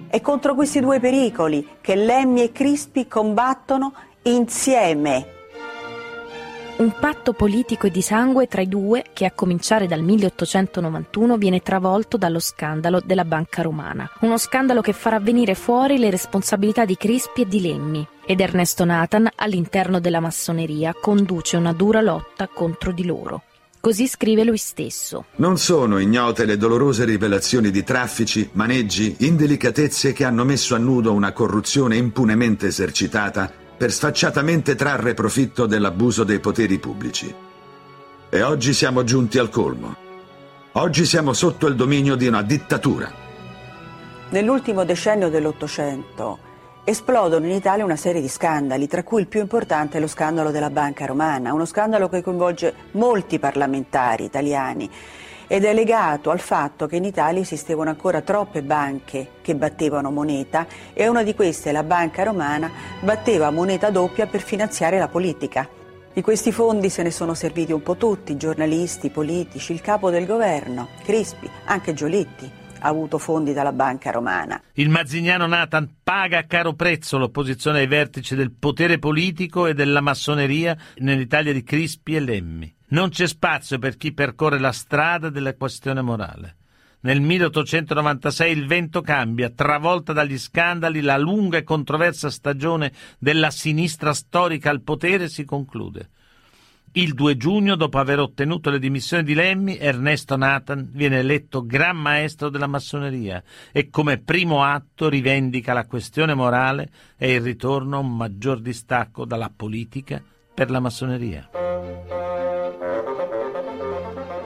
È 0.07 0.21
contro 0.21 0.55
questi 0.55 0.79
due 0.79 0.99
pericoli 0.99 1.77
che 1.81 1.95
Lemmi 1.95 2.43
e 2.43 2.51
Crispi 2.51 3.07
combattono 3.07 3.93
insieme. 4.23 5.42
Un 6.75 6.91
patto 6.99 7.33
politico 7.33 7.85
e 7.85 7.91
di 7.91 8.01
sangue 8.01 8.47
tra 8.47 8.59
i 8.59 8.67
due 8.67 9.05
che 9.13 9.25
a 9.25 9.31
cominciare 9.31 9.85
dal 9.85 10.01
1891 10.01 11.37
viene 11.37 11.61
travolto 11.61 12.17
dallo 12.17 12.39
scandalo 12.39 12.99
della 12.99 13.25
Banca 13.25 13.61
Romana. 13.61 14.09
Uno 14.21 14.39
scandalo 14.39 14.81
che 14.81 14.91
farà 14.91 15.19
venire 15.19 15.53
fuori 15.53 15.99
le 15.99 16.09
responsabilità 16.09 16.83
di 16.83 16.97
Crispi 16.97 17.41
e 17.41 17.47
di 17.47 17.61
Lemmi. 17.61 18.07
Ed 18.25 18.39
Ernesto 18.39 18.85
Nathan, 18.85 19.29
all'interno 19.35 19.99
della 19.99 20.19
massoneria, 20.19 20.95
conduce 20.99 21.57
una 21.57 21.73
dura 21.73 22.01
lotta 22.01 22.49
contro 22.51 22.91
di 22.91 23.05
loro. 23.05 23.43
Così 23.79 24.07
scrive 24.07 24.43
lui 24.43 24.57
stesso. 24.57 25.25
Non 25.35 25.59
sono 25.59 25.99
ignote 25.99 26.45
le 26.45 26.57
dolorose 26.57 27.05
rivelazioni 27.05 27.69
di 27.69 27.83
traffici, 27.83 28.49
maneggi, 28.53 29.17
indelicatezze 29.19 30.11
che 30.11 30.23
hanno 30.23 30.43
messo 30.43 30.73
a 30.73 30.79
nudo 30.79 31.13
una 31.13 31.33
corruzione 31.33 31.97
impunemente 31.97 32.67
esercitata 32.67 33.61
per 33.77 33.91
sfacciatamente 33.91 34.75
trarre 34.75 35.13
profitto 35.13 35.65
dell'abuso 35.65 36.23
dei 36.23 36.39
poteri 36.39 36.77
pubblici. 36.79 37.33
E 38.29 38.41
oggi 38.41 38.73
siamo 38.73 39.03
giunti 39.03 39.37
al 39.37 39.49
colmo. 39.49 39.95
Oggi 40.73 41.05
siamo 41.05 41.33
sotto 41.33 41.67
il 41.67 41.75
dominio 41.75 42.15
di 42.15 42.27
una 42.27 42.41
dittatura. 42.41 43.11
Nell'ultimo 44.29 44.83
decennio 44.85 45.29
dell'Ottocento 45.29 46.51
esplodono 46.83 47.45
in 47.45 47.51
Italia 47.51 47.85
una 47.85 47.95
serie 47.95 48.21
di 48.21 48.27
scandali, 48.27 48.87
tra 48.87 49.03
cui 49.03 49.21
il 49.21 49.27
più 49.27 49.39
importante 49.39 49.97
è 49.97 50.01
lo 50.01 50.07
scandalo 50.07 50.51
della 50.51 50.69
Banca 50.69 51.05
Romana, 51.05 51.53
uno 51.53 51.65
scandalo 51.65 52.09
che 52.09 52.21
coinvolge 52.21 52.73
molti 52.91 53.39
parlamentari 53.39 54.25
italiani 54.25 54.89
ed 55.47 55.63
è 55.65 55.73
legato 55.73 56.29
al 56.29 56.39
fatto 56.39 56.87
che 56.87 56.95
in 56.95 57.03
Italia 57.03 57.41
esistevano 57.41 57.89
ancora 57.89 58.21
troppe 58.21 58.61
banche 58.61 59.31
che 59.41 59.55
battevano 59.55 60.11
moneta 60.11 60.65
e 60.93 61.07
una 61.07 61.23
di 61.23 61.35
queste, 61.35 61.71
la 61.71 61.83
Banca 61.83 62.23
Romana, 62.23 62.71
batteva 63.01 63.51
moneta 63.51 63.89
doppia 63.89 64.27
per 64.27 64.41
finanziare 64.41 64.97
la 64.97 65.07
politica. 65.07 65.67
Di 66.13 66.21
questi 66.21 66.51
fondi 66.51 66.89
se 66.89 67.01
ne 67.01 67.11
sono 67.11 67.33
serviti 67.33 67.71
un 67.71 67.81
po' 67.81 67.97
tutti, 67.97 68.37
giornalisti, 68.37 69.09
politici, 69.09 69.73
il 69.73 69.81
capo 69.81 70.11
del 70.11 70.25
governo, 70.25 70.89
Crispi, 71.03 71.49
anche 71.65 71.93
Giolitti 71.93 72.61
ha 72.83 72.89
avuto 72.89 73.17
fondi 73.17 73.53
dalla 73.53 73.71
banca 73.71 74.11
romana. 74.11 74.61
Il 74.73 74.89
mazziniano 74.89 75.47
Nathan 75.47 75.89
paga 76.03 76.39
a 76.39 76.43
caro 76.43 76.73
prezzo 76.73 77.17
l'opposizione 77.17 77.79
ai 77.79 77.87
vertici 77.87 78.35
del 78.35 78.51
potere 78.51 78.99
politico 78.99 79.67
e 79.67 79.73
della 79.73 80.01
massoneria 80.01 80.77
nell'Italia 80.97 81.53
di 81.53 81.63
Crispi 81.63 82.15
e 82.15 82.19
Lemmi. 82.19 82.75
Non 82.93 83.09
c'è 83.09 83.25
spazio 83.25 83.79
per 83.79 83.97
chi 83.97 84.13
percorre 84.13 84.59
la 84.59 84.71
strada 84.71 85.29
della 85.29 85.55
questione 85.55 86.03
morale. 86.03 86.57
Nel 86.99 87.21
1896 87.21 88.51
il 88.51 88.67
vento 88.67 89.01
cambia, 89.01 89.49
travolta 89.49 90.13
dagli 90.13 90.37
scandali, 90.37 91.01
la 91.01 91.17
lunga 91.17 91.57
e 91.57 91.63
controversa 91.63 92.29
stagione 92.29 92.93
della 93.17 93.49
sinistra 93.49 94.13
storica 94.13 94.69
al 94.69 94.83
potere 94.83 95.27
si 95.27 95.43
conclude. 95.43 96.09
Il 96.91 97.15
2 97.15 97.35
giugno, 97.35 97.75
dopo 97.75 97.97
aver 97.97 98.19
ottenuto 98.19 98.69
le 98.69 98.77
dimissioni 98.77 99.23
di 99.23 99.33
Lemmi, 99.33 99.79
Ernesto 99.79 100.37
Nathan 100.37 100.91
viene 100.93 101.17
eletto 101.17 101.65
Gran 101.65 101.97
Maestro 101.97 102.49
della 102.49 102.67
Massoneria 102.67 103.41
e 103.71 103.89
come 103.89 104.19
primo 104.19 104.63
atto 104.63 105.09
rivendica 105.09 105.73
la 105.73 105.87
questione 105.87 106.35
morale 106.35 106.91
e 107.17 107.33
il 107.33 107.41
ritorno 107.41 107.95
a 107.95 108.01
un 108.01 108.15
maggior 108.15 108.61
distacco 108.61 109.25
dalla 109.25 109.51
politica 109.53 110.21
per 110.53 110.69
la 110.69 110.79
massoneria. 110.79 111.49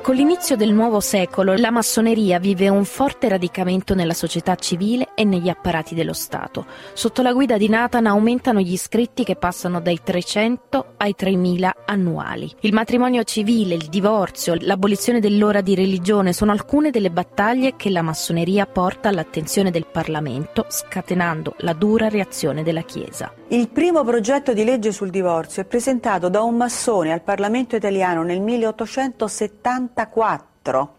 Con 0.08 0.16
l'inizio 0.16 0.56
del 0.56 0.72
nuovo 0.72 1.02
secolo 1.02 1.54
la 1.58 1.70
massoneria 1.70 2.40
vive 2.40 2.70
un 2.70 2.86
forte 2.86 3.28
radicamento 3.28 3.94
nella 3.94 4.14
società 4.14 4.56
civile 4.56 5.10
e 5.16 5.26
negli 5.26 5.50
apparati 5.50 5.96
dello 5.96 6.14
Stato. 6.14 6.66
Sotto 6.94 7.22
la 7.22 7.34
guida 7.34 7.58
di 7.58 7.68
Nathan 7.68 8.06
aumentano 8.06 8.62
gli 8.62 8.72
iscritti 8.72 9.26
che 9.26 9.36
passano 9.36 9.82
dai 9.82 10.00
300 10.02 10.94
ai 10.96 11.14
3.000 11.20 11.70
annuali. 11.88 12.50
Il 12.62 12.72
matrimonio 12.72 13.24
civile, 13.24 13.76
il 13.76 13.90
divorzio, 13.90 14.56
l'abolizione 14.62 15.20
dell'ora 15.20 15.60
di 15.60 15.76
religione 15.76 16.32
sono 16.32 16.54
alcune 16.54 16.90
delle 16.90 17.12
battaglie 17.12 17.76
che 17.76 17.90
la 17.90 18.02
massoneria 18.02 18.66
porta 18.66 19.10
all'attenzione 19.10 19.72
del 19.72 19.88
Parlamento, 19.88 20.68
scatenando 20.70 21.56
la 21.58 21.74
dura 21.74 22.08
reazione 22.08 22.64
della 22.64 22.84
Chiesa. 22.84 23.34
Il 23.50 23.68
primo 23.68 24.06
progetto 24.06 24.54
di 24.54 24.64
legge 24.64 24.94
sul 24.94 25.10
divorzio 25.10 25.64
è 25.64 25.66
presentato 25.66 26.30
da 26.30 26.44
un 26.44 26.56
massone 26.56 27.12
al 27.12 27.24
Parlamento 27.24 27.76
italiano 27.76 28.24
nel 28.24 28.40
1870 28.40 29.97
1984. 30.06 30.96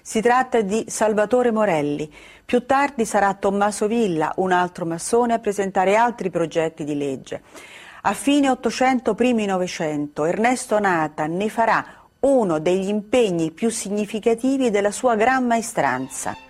Si 0.00 0.22
tratta 0.22 0.62
di 0.62 0.84
Salvatore 0.88 1.50
Morelli. 1.50 2.10
Più 2.44 2.64
tardi 2.64 3.04
sarà 3.04 3.34
Tommaso 3.34 3.86
Villa, 3.86 4.32
un 4.36 4.52
altro 4.52 4.86
massone, 4.86 5.34
a 5.34 5.38
presentare 5.38 5.96
altri 5.96 6.30
progetti 6.30 6.84
di 6.84 6.96
legge. 6.96 7.42
A 8.02 8.14
fine 8.14 8.48
Ottocento, 8.48 9.14
primi 9.14 9.44
Novecento, 9.44 10.24
Ernesto 10.24 10.78
Nata 10.78 11.26
ne 11.26 11.50
farà 11.50 11.84
uno 12.20 12.58
degli 12.58 12.88
impegni 12.88 13.50
più 13.52 13.68
significativi 13.68 14.70
della 14.70 14.90
sua 14.90 15.14
gran 15.14 15.46
maestranza. 15.46 16.47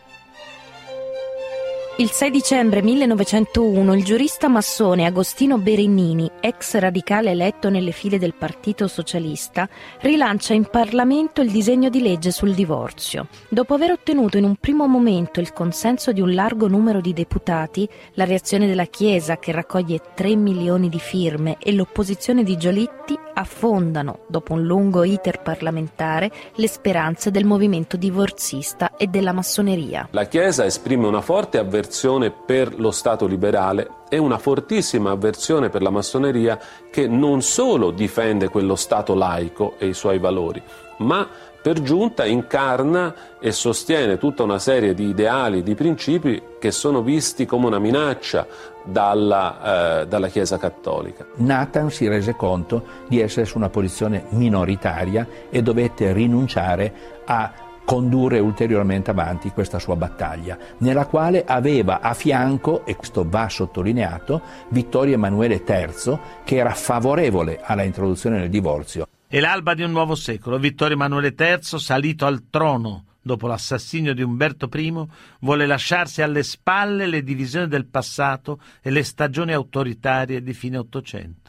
Il 2.00 2.12
6 2.12 2.30
dicembre 2.30 2.80
1901 2.80 3.92
il 3.92 4.04
giurista 4.04 4.46
massone 4.46 5.04
Agostino 5.04 5.58
Berennini, 5.58 6.30
ex 6.38 6.76
radicale 6.76 7.32
eletto 7.32 7.70
nelle 7.70 7.90
file 7.90 8.20
del 8.20 8.34
Partito 8.34 8.86
Socialista, 8.86 9.68
rilancia 10.02 10.54
in 10.54 10.68
Parlamento 10.70 11.40
il 11.40 11.50
disegno 11.50 11.88
di 11.88 12.00
legge 12.00 12.30
sul 12.30 12.54
divorzio. 12.54 13.26
Dopo 13.48 13.74
aver 13.74 13.90
ottenuto 13.90 14.36
in 14.36 14.44
un 14.44 14.54
primo 14.54 14.86
momento 14.86 15.40
il 15.40 15.52
consenso 15.52 16.12
di 16.12 16.20
un 16.20 16.34
largo 16.34 16.68
numero 16.68 17.00
di 17.00 17.12
deputati, 17.12 17.88
la 18.12 18.24
reazione 18.24 18.68
della 18.68 18.84
Chiesa, 18.84 19.38
che 19.38 19.50
raccoglie 19.50 20.00
3 20.14 20.36
milioni 20.36 20.88
di 20.88 21.00
firme, 21.00 21.56
e 21.58 21.72
l'opposizione 21.72 22.44
di 22.44 22.56
Giolitti 22.56 23.18
affondano, 23.34 24.20
dopo 24.28 24.52
un 24.52 24.62
lungo 24.62 25.02
iter 25.02 25.42
parlamentare, 25.42 26.30
le 26.54 26.68
speranze 26.68 27.32
del 27.32 27.44
movimento 27.44 27.96
divorzista 27.96 28.96
e 28.96 29.08
della 29.08 29.32
massoneria. 29.32 30.06
La 30.12 30.26
Chiesa 30.26 30.64
esprime 30.64 31.08
una 31.08 31.20
forte 31.20 31.58
avversione 31.58 31.86
avversione 31.88 32.30
per 32.30 32.78
lo 32.78 32.90
Stato 32.90 33.26
liberale 33.26 33.88
e 34.10 34.18
una 34.18 34.36
fortissima 34.36 35.10
avversione 35.10 35.70
per 35.70 35.80
la 35.80 35.90
massoneria 35.90 36.58
che 36.90 37.08
non 37.08 37.40
solo 37.40 37.90
difende 37.90 38.48
quello 38.48 38.76
Stato 38.76 39.14
laico 39.14 39.74
e 39.78 39.86
i 39.86 39.94
suoi 39.94 40.18
valori, 40.18 40.62
ma 40.98 41.26
per 41.60 41.80
giunta 41.80 42.26
incarna 42.26 43.14
e 43.40 43.52
sostiene 43.52 44.18
tutta 44.18 44.42
una 44.42 44.58
serie 44.58 44.94
di 44.94 45.08
ideali, 45.08 45.62
di 45.62 45.74
principi 45.74 46.40
che 46.58 46.70
sono 46.70 47.02
visti 47.02 47.46
come 47.46 47.66
una 47.66 47.78
minaccia 47.78 48.46
dalla, 48.84 50.00
eh, 50.02 50.06
dalla, 50.06 50.28
Chiesa 50.28 50.58
cattolica. 50.58 51.26
Nathan 51.36 51.90
si 51.90 52.06
rese 52.06 52.36
conto 52.36 52.84
di 53.08 53.20
essere 53.20 53.46
su 53.46 53.56
una 53.56 53.70
posizione 53.70 54.26
minoritaria 54.30 55.26
e 55.50 55.62
dovette 55.62 56.12
rinunciare 56.12 56.92
a 57.24 57.67
condurre 57.88 58.38
ulteriormente 58.38 59.12
avanti 59.12 59.48
questa 59.48 59.78
sua 59.78 59.96
battaglia, 59.96 60.58
nella 60.80 61.06
quale 61.06 61.46
aveva 61.46 62.00
a 62.00 62.12
fianco, 62.12 62.84
e 62.84 62.94
questo 62.96 63.26
va 63.26 63.48
sottolineato, 63.48 64.42
Vittorio 64.68 65.14
Emanuele 65.14 65.64
III, 65.66 66.18
che 66.44 66.56
era 66.56 66.74
favorevole 66.74 67.58
alla 67.62 67.84
introduzione 67.84 68.40
del 68.40 68.50
divorzio. 68.50 69.08
È 69.26 69.40
l'alba 69.40 69.72
di 69.72 69.84
un 69.84 69.92
nuovo 69.92 70.14
secolo. 70.16 70.58
Vittorio 70.58 70.96
Emanuele 70.96 71.34
III, 71.34 71.78
salito 71.78 72.26
al 72.26 72.50
trono 72.50 73.04
dopo 73.22 73.46
l'assassinio 73.46 74.12
di 74.12 74.20
Umberto 74.20 74.68
I, 74.70 75.06
vuole 75.40 75.64
lasciarsi 75.64 76.20
alle 76.20 76.42
spalle 76.42 77.06
le 77.06 77.22
divisioni 77.22 77.68
del 77.68 77.86
passato 77.86 78.60
e 78.82 78.90
le 78.90 79.02
stagioni 79.02 79.54
autoritarie 79.54 80.42
di 80.42 80.52
fine 80.52 80.76
Ottocento. 80.76 81.47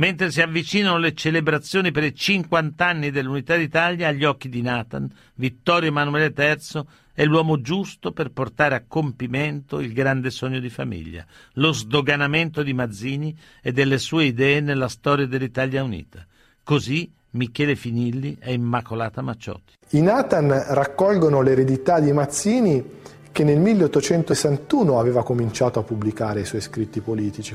Mentre 0.00 0.30
si 0.30 0.40
avvicinano 0.40 0.96
le 0.96 1.12
celebrazioni 1.12 1.90
per 1.90 2.04
i 2.04 2.14
50 2.14 2.86
anni 2.86 3.10
dell'Unità 3.10 3.54
d'Italia, 3.56 4.08
agli 4.08 4.24
occhi 4.24 4.48
di 4.48 4.62
Nathan, 4.62 5.06
Vittorio 5.34 5.90
Emanuele 5.90 6.32
III 6.34 6.82
è 7.12 7.24
l'uomo 7.26 7.60
giusto 7.60 8.10
per 8.10 8.30
portare 8.30 8.76
a 8.76 8.84
compimento 8.88 9.78
il 9.78 9.92
grande 9.92 10.30
sogno 10.30 10.58
di 10.58 10.70
famiglia, 10.70 11.26
lo 11.54 11.72
sdoganamento 11.72 12.62
di 12.62 12.72
Mazzini 12.72 13.36
e 13.60 13.72
delle 13.72 13.98
sue 13.98 14.24
idee 14.24 14.60
nella 14.60 14.88
storia 14.88 15.26
dell'Italia 15.26 15.82
Unita. 15.82 16.26
Così 16.62 17.12
Michele 17.32 17.76
Finilli 17.76 18.38
e 18.40 18.54
Immacolata 18.54 19.20
Macciotti. 19.20 19.74
I 19.90 20.00
Nathan 20.00 20.48
raccolgono 20.68 21.42
l'eredità 21.42 22.00
di 22.00 22.10
Mazzini 22.12 22.82
che 23.30 23.44
nel 23.44 23.58
1861 23.58 24.98
aveva 24.98 25.22
cominciato 25.22 25.78
a 25.78 25.82
pubblicare 25.82 26.40
i 26.40 26.46
suoi 26.46 26.62
scritti 26.62 27.02
politici. 27.02 27.54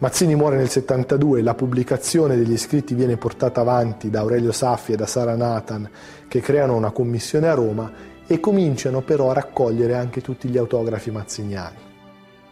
Mazzini 0.00 0.36
muore 0.36 0.56
nel 0.56 0.68
72, 0.68 1.42
la 1.42 1.54
pubblicazione 1.54 2.36
degli 2.36 2.56
scritti 2.56 2.94
viene 2.94 3.16
portata 3.16 3.62
avanti 3.62 4.10
da 4.10 4.20
Aurelio 4.20 4.52
Saffi 4.52 4.92
e 4.92 4.96
da 4.96 5.06
Sara 5.06 5.34
Nathan 5.34 5.90
che 6.28 6.40
creano 6.40 6.76
una 6.76 6.92
commissione 6.92 7.48
a 7.48 7.54
Roma 7.54 7.90
e 8.24 8.38
cominciano 8.38 9.00
però 9.00 9.30
a 9.30 9.34
raccogliere 9.34 9.96
anche 9.96 10.20
tutti 10.20 10.48
gli 10.48 10.56
autografi 10.56 11.10
mazziniani. 11.10 11.86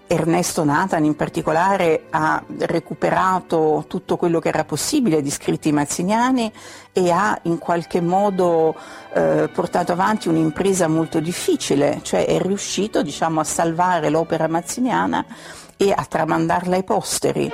Ernesto 0.08 0.64
Nathan 0.64 1.04
in 1.04 1.14
particolare 1.14 2.06
ha 2.10 2.42
recuperato 2.58 3.84
tutto 3.86 4.16
quello 4.16 4.40
che 4.40 4.48
era 4.48 4.64
possibile 4.64 5.22
di 5.22 5.30
scritti 5.30 5.70
mazziniani 5.70 6.50
e 6.92 7.10
ha 7.10 7.38
in 7.42 7.58
qualche 7.58 8.00
modo 8.00 8.74
eh, 9.12 9.48
portato 9.52 9.92
avanti 9.92 10.28
un'impresa 10.28 10.88
molto 10.88 11.20
difficile, 11.20 12.00
cioè 12.02 12.26
è 12.26 12.40
riuscito 12.40 13.02
diciamo, 13.02 13.38
a 13.38 13.44
salvare 13.44 14.08
l'opera 14.08 14.48
mazziniana 14.48 15.24
e 15.76 15.92
a 15.92 16.04
tramandarla 16.04 16.76
ai 16.76 16.84
posteri. 16.84 17.50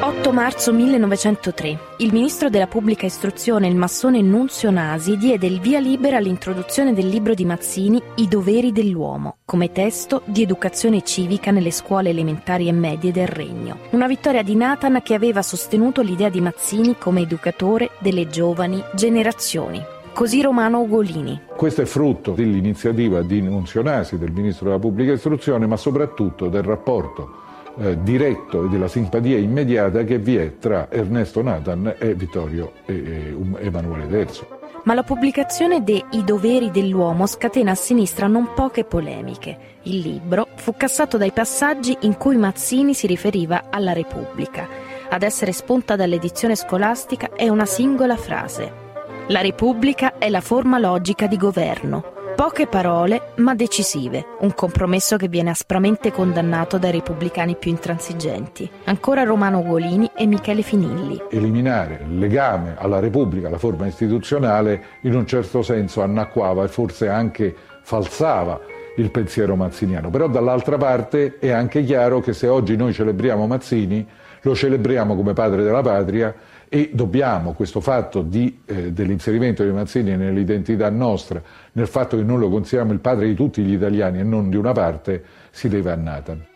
Otto 0.00 0.28
8 0.28 0.32
marzo 0.32 0.74
1903, 0.74 1.78
il 1.98 2.12
ministro 2.12 2.50
della 2.50 2.66
pubblica 2.66 3.06
istruzione, 3.06 3.66
il 3.66 3.76
massone 3.76 4.20
Nunzio 4.20 4.70
Nasi, 4.70 5.16
diede 5.16 5.46
il 5.46 5.58
via 5.58 5.78
libera 5.78 6.18
all'introduzione 6.18 6.92
del 6.92 7.08
libro 7.08 7.32
di 7.32 7.46
Mazzini 7.46 8.02
I 8.16 8.28
doveri 8.28 8.70
dell'uomo, 8.70 9.38
come 9.46 9.72
testo 9.72 10.20
di 10.26 10.42
educazione 10.42 11.02
civica 11.02 11.50
nelle 11.50 11.70
scuole 11.70 12.10
elementari 12.10 12.68
e 12.68 12.72
medie 12.72 13.10
del 13.10 13.26
Regno. 13.26 13.78
Una 13.92 14.06
vittoria 14.06 14.42
di 14.42 14.54
Nathan 14.54 15.00
che 15.02 15.14
aveva 15.14 15.40
sostenuto 15.40 16.02
l'idea 16.02 16.28
di 16.28 16.42
Mazzini 16.42 16.96
come 16.98 17.22
educatore 17.22 17.92
delle 17.98 18.28
giovani 18.28 18.84
generazioni. 18.94 19.96
Così 20.18 20.42
Romano 20.42 20.80
Ugolini. 20.80 21.42
Questo 21.54 21.82
è 21.82 21.84
frutto 21.84 22.32
dell'iniziativa 22.32 23.22
di 23.22 23.40
Nunzio 23.40 23.82
Nasi, 23.82 24.18
del 24.18 24.32
ministro 24.32 24.66
della 24.66 24.80
pubblica 24.80 25.12
istruzione, 25.12 25.68
ma 25.68 25.76
soprattutto 25.76 26.48
del 26.48 26.64
rapporto 26.64 27.34
eh, 27.78 28.02
diretto 28.02 28.64
e 28.64 28.68
della 28.68 28.88
simpatia 28.88 29.38
immediata 29.38 30.02
che 30.02 30.18
vi 30.18 30.34
è 30.34 30.58
tra 30.58 30.90
Ernesto 30.90 31.40
Nathan 31.40 31.94
e 31.96 32.14
Vittorio 32.14 32.72
e, 32.84 32.94
e 32.94 33.64
Emanuele 33.64 34.18
III. 34.18 34.40
Ma 34.82 34.94
la 34.94 35.04
pubblicazione 35.04 35.84
de 35.84 36.06
I 36.10 36.24
doveri 36.24 36.72
dell'uomo 36.72 37.28
scatena 37.28 37.70
a 37.70 37.76
sinistra 37.76 38.26
non 38.26 38.54
poche 38.56 38.82
polemiche. 38.82 39.56
Il 39.82 40.00
libro 40.00 40.48
fu 40.56 40.74
cassato 40.76 41.16
dai 41.16 41.30
passaggi 41.30 41.96
in 42.00 42.16
cui 42.16 42.36
Mazzini 42.36 42.92
si 42.92 43.06
riferiva 43.06 43.66
alla 43.70 43.92
Repubblica. 43.92 44.66
Ad 45.10 45.22
essere 45.22 45.52
spunta 45.52 45.94
dall'edizione 45.94 46.56
scolastica 46.56 47.30
è 47.36 47.48
una 47.48 47.66
singola 47.66 48.16
frase. 48.16 48.86
La 49.30 49.42
Repubblica 49.42 50.16
è 50.16 50.30
la 50.30 50.40
forma 50.40 50.78
logica 50.78 51.26
di 51.26 51.36
governo, 51.36 52.16
Poche 52.38 52.68
parole, 52.68 53.32
ma 53.38 53.56
decisive, 53.56 54.24
un 54.42 54.54
compromesso 54.54 55.16
che 55.16 55.26
viene 55.26 55.50
aspramente 55.50 56.12
condannato 56.12 56.78
dai 56.78 56.92
repubblicani 56.92 57.56
più 57.56 57.72
intransigenti. 57.72 58.70
Ancora 58.84 59.24
Romano 59.24 59.58
Ugolini 59.58 60.08
e 60.16 60.24
Michele 60.24 60.62
Finilli. 60.62 61.20
Eliminare 61.30 62.04
il 62.08 62.16
legame 62.16 62.76
alla 62.78 63.00
Repubblica, 63.00 63.48
alla 63.48 63.58
forma 63.58 63.88
istituzionale, 63.88 64.82
in 65.02 65.16
un 65.16 65.26
certo 65.26 65.62
senso 65.62 66.00
annacquava 66.00 66.62
e 66.62 66.68
forse 66.68 67.08
anche 67.08 67.52
falsava 67.82 68.60
il 68.96 69.10
pensiero 69.10 69.56
mazziniano. 69.56 70.08
Però 70.08 70.28
dall'altra 70.28 70.76
parte 70.76 71.38
è 71.40 71.50
anche 71.50 71.82
chiaro 71.82 72.20
che 72.20 72.32
se 72.32 72.46
oggi 72.46 72.76
noi 72.76 72.92
celebriamo 72.92 73.48
Mazzini, 73.48 74.06
lo 74.42 74.54
celebriamo 74.54 75.16
come 75.16 75.32
padre 75.32 75.64
della 75.64 75.82
patria 75.82 76.32
e 76.68 76.90
dobbiamo 76.92 77.52
questo 77.52 77.80
fatto 77.80 78.22
di, 78.22 78.60
eh, 78.66 78.92
dell'inserimento 78.92 79.64
di 79.64 79.70
Mazzini 79.70 80.16
nell'identità 80.16 80.90
nostra, 80.90 81.42
nel 81.72 81.86
fatto 81.86 82.16
che 82.16 82.22
noi 82.22 82.38
lo 82.38 82.50
consideriamo 82.50 82.92
il 82.92 83.00
padre 83.00 83.26
di 83.26 83.34
tutti 83.34 83.62
gli 83.62 83.72
italiani 83.72 84.20
e 84.20 84.22
non 84.22 84.50
di 84.50 84.56
una 84.56 84.72
parte, 84.72 85.22
si 85.50 85.68
deve 85.68 85.90
a 85.90 85.96
Nathan. 85.96 86.46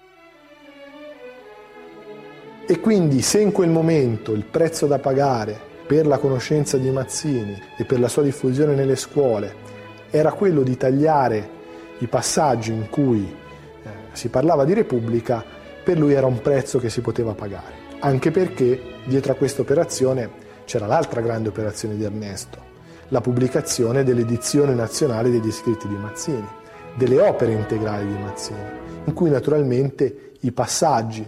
E 2.66 2.81
quindi 2.81 3.22
se 3.22 3.40
in 3.40 3.53
quel 3.53 3.70
momento 3.70 4.33
il 4.33 4.44
prezzo 4.44 4.87
da 4.87 4.98
pagare 4.98 5.59
per 5.87 6.07
la 6.07 6.18
conoscenza 6.18 6.77
di 6.79 6.90
Mazzini 6.90 7.61
e 7.77 7.85
per 7.85 7.98
la 7.98 8.09
sua 8.09 8.22
diffusione 8.22 8.75
nelle 8.75 8.96
scuole 8.96 9.70
era 10.11 10.33
quello 10.33 10.62
di 10.62 10.77
tagliare 10.77 11.61
i 11.98 12.07
passaggi 12.07 12.72
in 12.72 12.88
cui 12.88 13.25
eh, 13.25 13.88
si 14.12 14.29
parlava 14.29 14.64
di 14.64 14.75
Repubblica, 14.75 15.44
per 15.83 15.98
lui 15.98 16.12
era 16.12 16.27
un 16.27 16.40
prezzo 16.40 16.79
che 16.79 16.90
si 16.90 17.01
poteva 17.01 17.33
pagare 17.33 17.82
anche 18.05 18.33
perché 18.33 18.81
dietro 19.05 19.33
a 19.33 19.37
questa 19.37 19.62
operazione 19.62 20.31
c'era 20.65 20.87
l'altra 20.87 21.21
grande 21.21 21.49
operazione 21.49 21.97
di 21.97 22.03
Ernesto, 22.03 22.71
la 23.09 23.21
pubblicazione 23.21 24.03
dell'edizione 24.03 24.75
nazionale 24.75 25.31
degli 25.31 25.53
scritti 25.53 25.87
di 25.87 25.95
Mazzini, 25.95 26.49
delle 26.97 27.21
opere 27.21 27.53
integrali 27.53 28.07
di 28.07 28.21
Mazzini, 28.21 28.59
in 29.05 29.12
cui 29.12 29.31
naturalmente 29.31 30.33
i 30.41 30.51
passaggi 30.51 31.25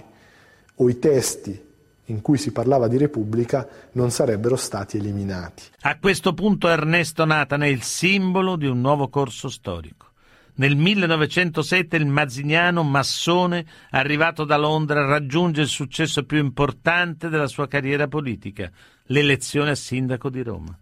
o 0.77 0.89
i 0.89 0.99
testi 0.99 1.63
in 2.09 2.21
cui 2.21 2.37
si 2.37 2.51
parlava 2.51 2.89
di 2.89 2.99
Repubblica 2.99 3.67
non 3.93 4.11
sarebbero 4.11 4.57
stati 4.57 4.99
eliminati. 4.99 5.63
A 5.83 5.99
questo 5.99 6.35
punto 6.35 6.69
Ernesto 6.69 7.25
Nathan 7.25 7.63
è 7.63 7.67
il 7.67 7.83
simbolo 7.83 8.57
di 8.57 8.67
un 8.67 8.81
nuovo 8.81 9.09
corso 9.09 9.49
storico. 9.49 10.09
Nel 10.57 10.77
1907 10.77 11.97
il 11.97 12.07
mazziniano 12.07 12.85
massone, 12.85 13.67
arrivato 13.91 14.45
da 14.45 14.57
Londra, 14.57 15.05
raggiunge 15.05 15.63
il 15.63 15.69
successo 15.69 16.25
più 16.25 16.39
importante 16.39 17.29
della 17.29 17.49
sua 17.49 17.67
carriera 17.67 18.07
politica, 18.07 18.71
l'elezione 19.07 19.71
a 19.71 19.75
sindaco 19.75 20.31
di 20.31 20.43
Roma. 20.43 20.79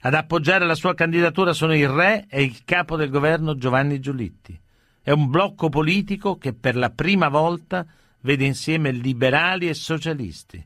Ad 0.00 0.14
appoggiare 0.14 0.64
la 0.64 0.74
sua 0.74 0.94
candidatura 0.94 1.52
sono 1.52 1.74
il 1.74 1.88
re 1.88 2.24
e 2.30 2.42
il 2.42 2.64
capo 2.64 2.96
del 2.96 3.10
governo 3.10 3.56
Giovanni 3.56 4.00
Giulitti. 4.00 4.58
È 5.02 5.10
un 5.10 5.28
blocco 5.28 5.68
politico 5.68 6.38
che 6.38 6.54
per 6.54 6.74
la 6.74 6.88
prima 6.88 7.28
volta 7.28 7.84
vede 8.20 8.46
insieme 8.46 8.92
liberali 8.92 9.68
e 9.68 9.74
socialisti. 9.74 10.64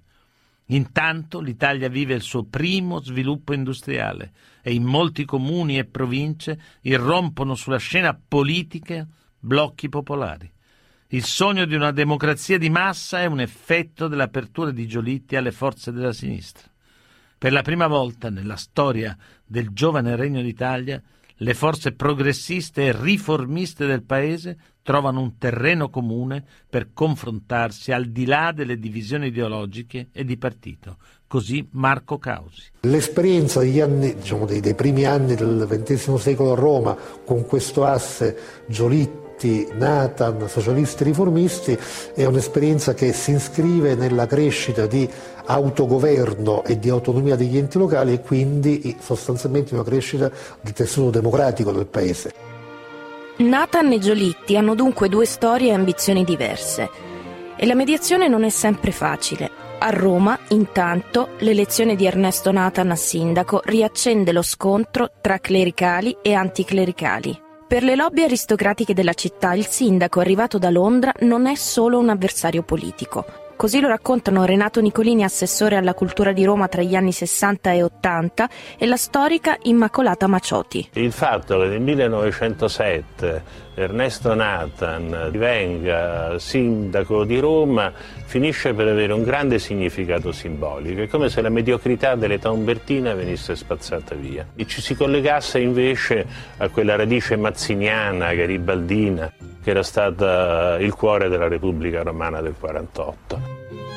Intanto 0.70 1.40
l'Italia 1.40 1.88
vive 1.88 2.14
il 2.14 2.22
suo 2.22 2.44
primo 2.44 3.00
sviluppo 3.00 3.52
industriale 3.52 4.32
e 4.62 4.72
in 4.72 4.84
molti 4.84 5.24
comuni 5.24 5.78
e 5.78 5.84
province 5.84 6.60
irrompono 6.82 7.54
sulla 7.54 7.78
scena 7.78 8.16
politica 8.16 9.06
blocchi 9.38 9.88
popolari. 9.88 10.50
Il 11.08 11.24
sogno 11.24 11.64
di 11.64 11.74
una 11.74 11.90
democrazia 11.90 12.56
di 12.56 12.70
massa 12.70 13.20
è 13.20 13.26
un 13.26 13.40
effetto 13.40 14.06
dell'apertura 14.06 14.70
di 14.70 14.86
Giolitti 14.86 15.34
alle 15.34 15.50
forze 15.50 15.90
della 15.90 16.12
sinistra. 16.12 16.68
Per 17.36 17.50
la 17.50 17.62
prima 17.62 17.88
volta 17.88 18.30
nella 18.30 18.56
storia 18.56 19.16
del 19.44 19.70
giovane 19.70 20.14
Regno 20.14 20.40
d'Italia, 20.40 21.02
le 21.42 21.54
forze 21.54 21.92
progressiste 21.92 22.84
e 22.84 22.96
riformiste 22.98 23.86
del 23.86 24.02
Paese 24.02 24.58
trovano 24.82 25.20
un 25.20 25.38
terreno 25.38 25.88
comune 25.88 26.44
per 26.68 26.92
confrontarsi 26.92 27.92
al 27.92 28.06
di 28.06 28.26
là 28.26 28.52
delle 28.54 28.78
divisioni 28.78 29.28
ideologiche 29.28 30.08
e 30.12 30.24
di 30.24 30.36
partito. 30.36 30.98
Così 31.26 31.66
Marco 31.72 32.18
Causi. 32.18 32.64
L'esperienza 32.80 33.60
anni, 33.60 34.14
diciamo, 34.14 34.44
dei, 34.44 34.60
dei 34.60 34.74
primi 34.74 35.04
anni 35.04 35.34
del 35.34 35.66
XX 35.68 36.14
secolo 36.16 36.52
a 36.52 36.56
Roma, 36.56 36.96
con 37.24 37.46
questo 37.46 37.84
asse 37.84 38.64
Giolitti, 38.66 39.29
Nathan, 39.74 40.48
socialisti 40.48 41.04
riformisti, 41.04 41.78
è 42.14 42.24
un'esperienza 42.24 42.94
che 42.94 43.12
si 43.12 43.32
iscrive 43.32 43.94
nella 43.94 44.26
crescita 44.26 44.86
di 44.86 45.08
autogoverno 45.46 46.64
e 46.64 46.78
di 46.78 46.88
autonomia 46.88 47.36
degli 47.36 47.56
enti 47.56 47.78
locali 47.78 48.12
e 48.12 48.20
quindi 48.20 48.96
sostanzialmente 49.00 49.74
una 49.74 49.84
crescita 49.84 50.30
del 50.60 50.72
tessuto 50.72 51.10
democratico 51.10 51.72
del 51.72 51.86
Paese. 51.86 52.32
Nathan 53.38 53.92
e 53.92 53.98
Giolitti 53.98 54.56
hanno 54.56 54.74
dunque 54.74 55.08
due 55.08 55.24
storie 55.24 55.70
e 55.70 55.74
ambizioni 55.74 56.24
diverse 56.24 56.88
e 57.56 57.66
la 57.66 57.74
mediazione 57.74 58.28
non 58.28 58.44
è 58.44 58.50
sempre 58.50 58.92
facile. 58.92 59.50
A 59.78 59.88
Roma, 59.88 60.38
intanto, 60.48 61.30
l'elezione 61.38 61.96
di 61.96 62.04
Ernesto 62.04 62.52
Nathan 62.52 62.90
a 62.90 62.96
sindaco 62.96 63.62
riaccende 63.64 64.32
lo 64.32 64.42
scontro 64.42 65.10
tra 65.22 65.38
clericali 65.38 66.18
e 66.20 66.34
anticlericali. 66.34 67.48
Per 67.70 67.84
le 67.84 67.94
lobby 67.94 68.24
aristocratiche 68.24 68.94
della 68.94 69.14
città, 69.14 69.52
il 69.52 69.64
sindaco 69.64 70.18
arrivato 70.18 70.58
da 70.58 70.70
Londra 70.70 71.12
non 71.20 71.46
è 71.46 71.54
solo 71.54 72.00
un 72.00 72.08
avversario 72.08 72.64
politico, 72.64 73.24
Così 73.60 73.78
lo 73.78 73.88
raccontano 73.88 74.46
Renato 74.46 74.80
Nicolini, 74.80 75.22
assessore 75.22 75.76
alla 75.76 75.92
cultura 75.92 76.32
di 76.32 76.44
Roma 76.44 76.66
tra 76.66 76.80
gli 76.80 76.94
anni 76.94 77.12
60 77.12 77.72
e 77.72 77.82
80, 77.82 78.48
e 78.78 78.86
la 78.86 78.96
storica 78.96 79.58
Immacolata 79.64 80.26
Macioti. 80.26 80.88
Il 80.94 81.12
fatto 81.12 81.58
che 81.58 81.66
nel 81.66 81.82
1907 81.82 83.42
Ernesto 83.74 84.34
Nathan 84.34 85.28
divenga 85.30 86.38
sindaco 86.38 87.24
di 87.24 87.38
Roma 87.38 87.92
finisce 88.24 88.74
per 88.74 88.88
avere 88.88 89.12
un 89.12 89.22
grande 89.22 89.58
significato 89.58 90.32
simbolico, 90.32 91.02
è 91.02 91.08
come 91.08 91.28
se 91.28 91.40
la 91.40 91.48
mediocrità 91.48 92.14
dell'età 92.14 92.50
umbertina 92.50 93.14
venisse 93.14 93.56
spazzata 93.56 94.14
via 94.14 94.46
e 94.54 94.66
ci 94.66 94.80
si 94.80 94.94
collegasse 94.94 95.60
invece 95.60 96.26
a 96.58 96.68
quella 96.68 96.96
radice 96.96 97.36
mazziniana, 97.36 98.34
garibaldina, 98.34 99.32
che 99.62 99.70
era 99.70 99.82
stata 99.82 100.76
il 100.78 100.94
cuore 100.94 101.28
della 101.28 101.48
Repubblica 101.48 102.02
Romana 102.02 102.40
del 102.40 102.54
48. 102.58 103.89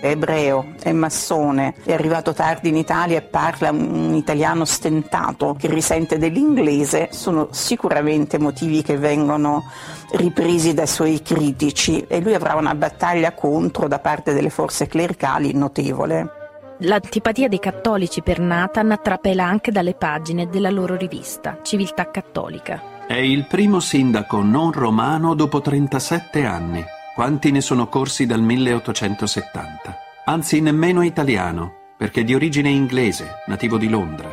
È 0.00 0.06
ebreo, 0.06 0.72
è 0.82 0.92
massone, 0.92 1.74
è 1.84 1.92
arrivato 1.92 2.32
tardi 2.32 2.70
in 2.70 2.76
Italia 2.76 3.18
e 3.18 3.22
parla 3.22 3.70
un 3.70 4.14
italiano 4.14 4.64
stentato 4.64 5.54
che 5.58 5.68
risente 5.68 6.16
dell'inglese, 6.16 7.08
sono 7.12 7.48
sicuramente 7.50 8.38
motivi 8.38 8.82
che 8.82 8.96
vengono 8.96 9.64
ripresi 10.12 10.72
dai 10.72 10.86
suoi 10.86 11.20
critici 11.20 12.04
e 12.08 12.20
lui 12.20 12.34
avrà 12.34 12.54
una 12.54 12.74
battaglia 12.74 13.32
contro 13.32 13.88
da 13.88 13.98
parte 13.98 14.32
delle 14.32 14.48
forze 14.48 14.86
clericali 14.86 15.52
notevole. 15.52 16.38
L'antipatia 16.78 17.48
dei 17.48 17.58
cattolici 17.58 18.22
per 18.22 18.40
Nathan 18.40 18.98
trapela 19.02 19.44
anche 19.44 19.70
dalle 19.70 19.92
pagine 19.92 20.48
della 20.48 20.70
loro 20.70 20.96
rivista, 20.96 21.58
Civiltà 21.62 22.10
Cattolica. 22.10 22.80
È 23.06 23.16
il 23.16 23.44
primo 23.44 23.80
sindaco 23.80 24.42
non 24.42 24.72
romano 24.72 25.34
dopo 25.34 25.60
37 25.60 26.44
anni. 26.46 26.98
Quanti 27.20 27.50
ne 27.50 27.60
sono 27.60 27.86
corsi 27.86 28.24
dal 28.24 28.40
1870? 28.40 29.94
Anzi, 30.24 30.62
nemmeno 30.62 31.02
italiano, 31.02 31.92
perché 31.98 32.24
di 32.24 32.34
origine 32.34 32.70
inglese, 32.70 33.42
nativo 33.46 33.76
di 33.76 33.90
Londra. 33.90 34.32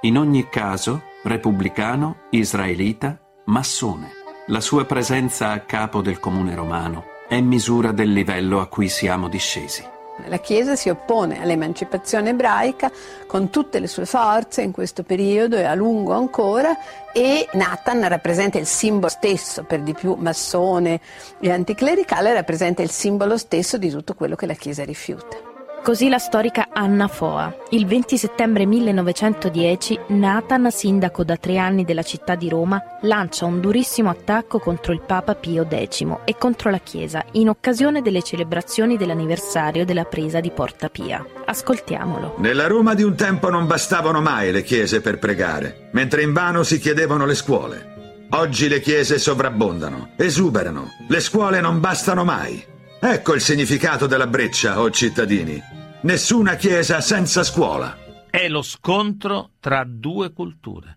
In 0.00 0.18
ogni 0.18 0.48
caso, 0.48 1.02
repubblicano, 1.22 2.22
israelita, 2.30 3.16
massone. 3.44 4.08
La 4.48 4.60
sua 4.60 4.84
presenza 4.84 5.52
a 5.52 5.60
capo 5.60 6.02
del 6.02 6.18
comune 6.18 6.56
romano 6.56 7.04
è 7.28 7.40
misura 7.40 7.92
del 7.92 8.12
livello 8.12 8.58
a 8.58 8.66
cui 8.66 8.88
siamo 8.88 9.28
discesi. 9.28 9.93
La 10.28 10.38
Chiesa 10.38 10.76
si 10.76 10.88
oppone 10.88 11.40
all'emancipazione 11.40 12.30
ebraica 12.30 12.90
con 13.26 13.50
tutte 13.50 13.80
le 13.80 13.88
sue 13.88 14.06
forze 14.06 14.62
in 14.62 14.70
questo 14.70 15.02
periodo 15.02 15.56
e 15.56 15.64
a 15.64 15.74
lungo 15.74 16.12
ancora 16.12 16.76
e 17.12 17.48
Nathan 17.52 18.08
rappresenta 18.08 18.58
il 18.58 18.66
simbolo 18.66 19.08
stesso, 19.08 19.64
per 19.64 19.80
di 19.80 19.92
più 19.92 20.14
massone 20.14 21.00
e 21.40 21.50
anticlericale, 21.50 22.32
rappresenta 22.32 22.82
il 22.82 22.90
simbolo 22.90 23.36
stesso 23.36 23.76
di 23.76 23.90
tutto 23.90 24.14
quello 24.14 24.36
che 24.36 24.46
la 24.46 24.54
Chiesa 24.54 24.84
rifiuta. 24.84 25.53
Così 25.84 26.08
la 26.08 26.16
storica 26.16 26.68
Anna 26.72 27.08
Foa. 27.08 27.54
Il 27.68 27.84
20 27.84 28.16
settembre 28.16 28.64
1910 28.64 30.00
Nathan, 30.06 30.70
sindaco 30.70 31.24
da 31.24 31.36
tre 31.36 31.58
anni 31.58 31.84
della 31.84 32.02
città 32.02 32.36
di 32.36 32.48
Roma, 32.48 32.82
lancia 33.02 33.44
un 33.44 33.60
durissimo 33.60 34.08
attacco 34.08 34.60
contro 34.60 34.94
il 34.94 35.02
Papa 35.02 35.34
Pio 35.34 35.66
X 35.68 36.06
e 36.24 36.36
contro 36.38 36.70
la 36.70 36.78
Chiesa 36.78 37.22
in 37.32 37.50
occasione 37.50 38.00
delle 38.00 38.22
celebrazioni 38.22 38.96
dell'anniversario 38.96 39.84
della 39.84 40.04
presa 40.04 40.40
di 40.40 40.50
Porta 40.50 40.88
Pia. 40.88 41.22
Ascoltiamolo. 41.44 42.36
Nella 42.38 42.66
Roma 42.66 42.94
di 42.94 43.02
un 43.02 43.14
tempo 43.14 43.50
non 43.50 43.66
bastavano 43.66 44.22
mai 44.22 44.52
le 44.52 44.62
chiese 44.62 45.02
per 45.02 45.18
pregare, 45.18 45.90
mentre 45.92 46.22
invano 46.22 46.62
si 46.62 46.78
chiedevano 46.78 47.26
le 47.26 47.34
scuole. 47.34 48.26
Oggi 48.30 48.68
le 48.68 48.80
chiese 48.80 49.18
sovrabbondano, 49.18 50.12
esuberano, 50.16 50.94
le 51.06 51.20
scuole 51.20 51.60
non 51.60 51.78
bastano 51.78 52.24
mai. 52.24 52.72
Ecco 53.06 53.34
il 53.34 53.42
significato 53.42 54.06
della 54.06 54.26
breccia, 54.26 54.80
o 54.80 54.84
oh 54.84 54.90
cittadini. 54.90 55.62
Nessuna 56.00 56.54
chiesa 56.54 57.02
senza 57.02 57.42
scuola. 57.42 57.98
È 58.30 58.48
lo 58.48 58.62
scontro 58.62 59.50
tra 59.60 59.84
due 59.86 60.32
culture. 60.32 60.96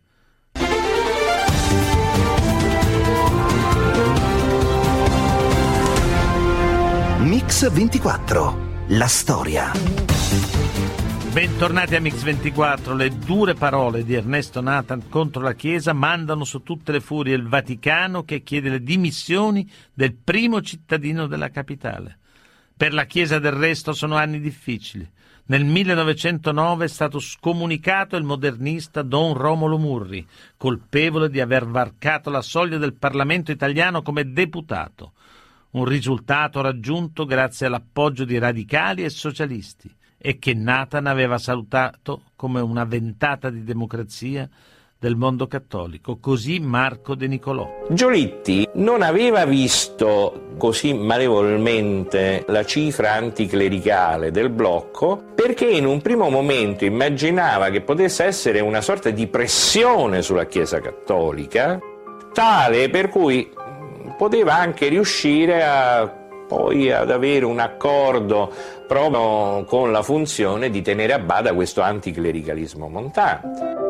Mix 7.19 7.69
24. 7.69 8.57
La 8.87 9.07
storia. 9.07 9.71
Bentornati 11.37 11.93
a 11.93 11.99
Mix24. 11.99 12.95
Le 12.95 13.09
dure 13.09 13.53
parole 13.53 14.03
di 14.03 14.15
Ernesto 14.15 14.59
Nathan 14.59 15.07
contro 15.07 15.39
la 15.39 15.53
Chiesa 15.53 15.93
mandano 15.93 16.43
su 16.45 16.63
tutte 16.63 16.91
le 16.91 16.99
furie 16.99 17.35
il 17.35 17.47
Vaticano 17.47 18.23
che 18.23 18.41
chiede 18.41 18.71
le 18.71 18.81
dimissioni 18.81 19.69
del 19.93 20.15
primo 20.15 20.63
cittadino 20.63 21.27
della 21.27 21.51
capitale. 21.51 22.17
Per 22.75 22.91
la 22.91 23.05
Chiesa 23.05 23.37
del 23.37 23.51
resto 23.51 23.93
sono 23.93 24.15
anni 24.15 24.39
difficili. 24.39 25.07
Nel 25.45 25.63
1909 25.63 26.85
è 26.85 26.87
stato 26.87 27.19
scomunicato 27.19 28.15
il 28.15 28.23
modernista 28.23 29.03
Don 29.03 29.35
Romolo 29.35 29.77
Murri, 29.77 30.25
colpevole 30.57 31.29
di 31.29 31.39
aver 31.39 31.67
varcato 31.67 32.31
la 32.31 32.41
soglia 32.41 32.79
del 32.79 32.95
Parlamento 32.95 33.51
italiano 33.51 34.01
come 34.01 34.31
deputato. 34.31 35.11
Un 35.73 35.85
risultato 35.85 36.61
raggiunto 36.61 37.25
grazie 37.25 37.67
all'appoggio 37.67 38.25
di 38.25 38.39
radicali 38.39 39.03
e 39.03 39.09
socialisti 39.11 39.96
e 40.17 40.39
che 40.39 40.53
Nathan 40.53 41.05
aveva 41.05 41.37
salutato 41.37 42.21
come 42.35 42.59
una 42.59 42.85
ventata 42.85 43.49
di 43.49 43.63
democrazia 43.63 44.49
del 44.99 45.15
mondo 45.15 45.47
cattolico, 45.47 46.17
così 46.17 46.59
Marco 46.59 47.13
De 47.13 47.27
Nicolò. 47.27 47.83
Giolitti 47.89 48.67
non 48.75 49.03
aveva 49.03 49.45
visto 49.45 50.53
così 50.57 50.93
malevolmente 50.93 52.43
la 52.47 52.65
cifra 52.65 53.13
anticlericale 53.13 54.31
del 54.31 54.49
blocco 54.49 55.23
perché 55.35 55.65
in 55.65 55.85
un 55.85 56.01
primo 56.01 56.29
momento 56.29 56.83
immaginava 56.83 57.69
che 57.69 57.81
potesse 57.81 58.23
essere 58.23 58.59
una 58.59 58.81
sorta 58.81 59.11
di 59.11 59.27
pressione 59.27 60.23
sulla 60.23 60.47
Chiesa 60.47 60.79
cattolica, 60.79 61.79
tale 62.33 62.89
per 62.89 63.09
cui 63.09 63.51
poteva 64.17 64.55
anche 64.55 64.87
riuscire 64.87 65.63
a 65.63 66.16
poi 66.47 66.91
ad 66.91 67.11
avere 67.11 67.45
un 67.45 67.59
accordo 67.59 68.51
proprio 68.87 69.65
con 69.65 69.91
la 69.91 70.01
funzione 70.01 70.69
di 70.69 70.81
tenere 70.81 71.13
a 71.13 71.19
bada 71.19 71.53
questo 71.53 71.81
anticlericalismo 71.81 72.87
montante. 72.87 73.86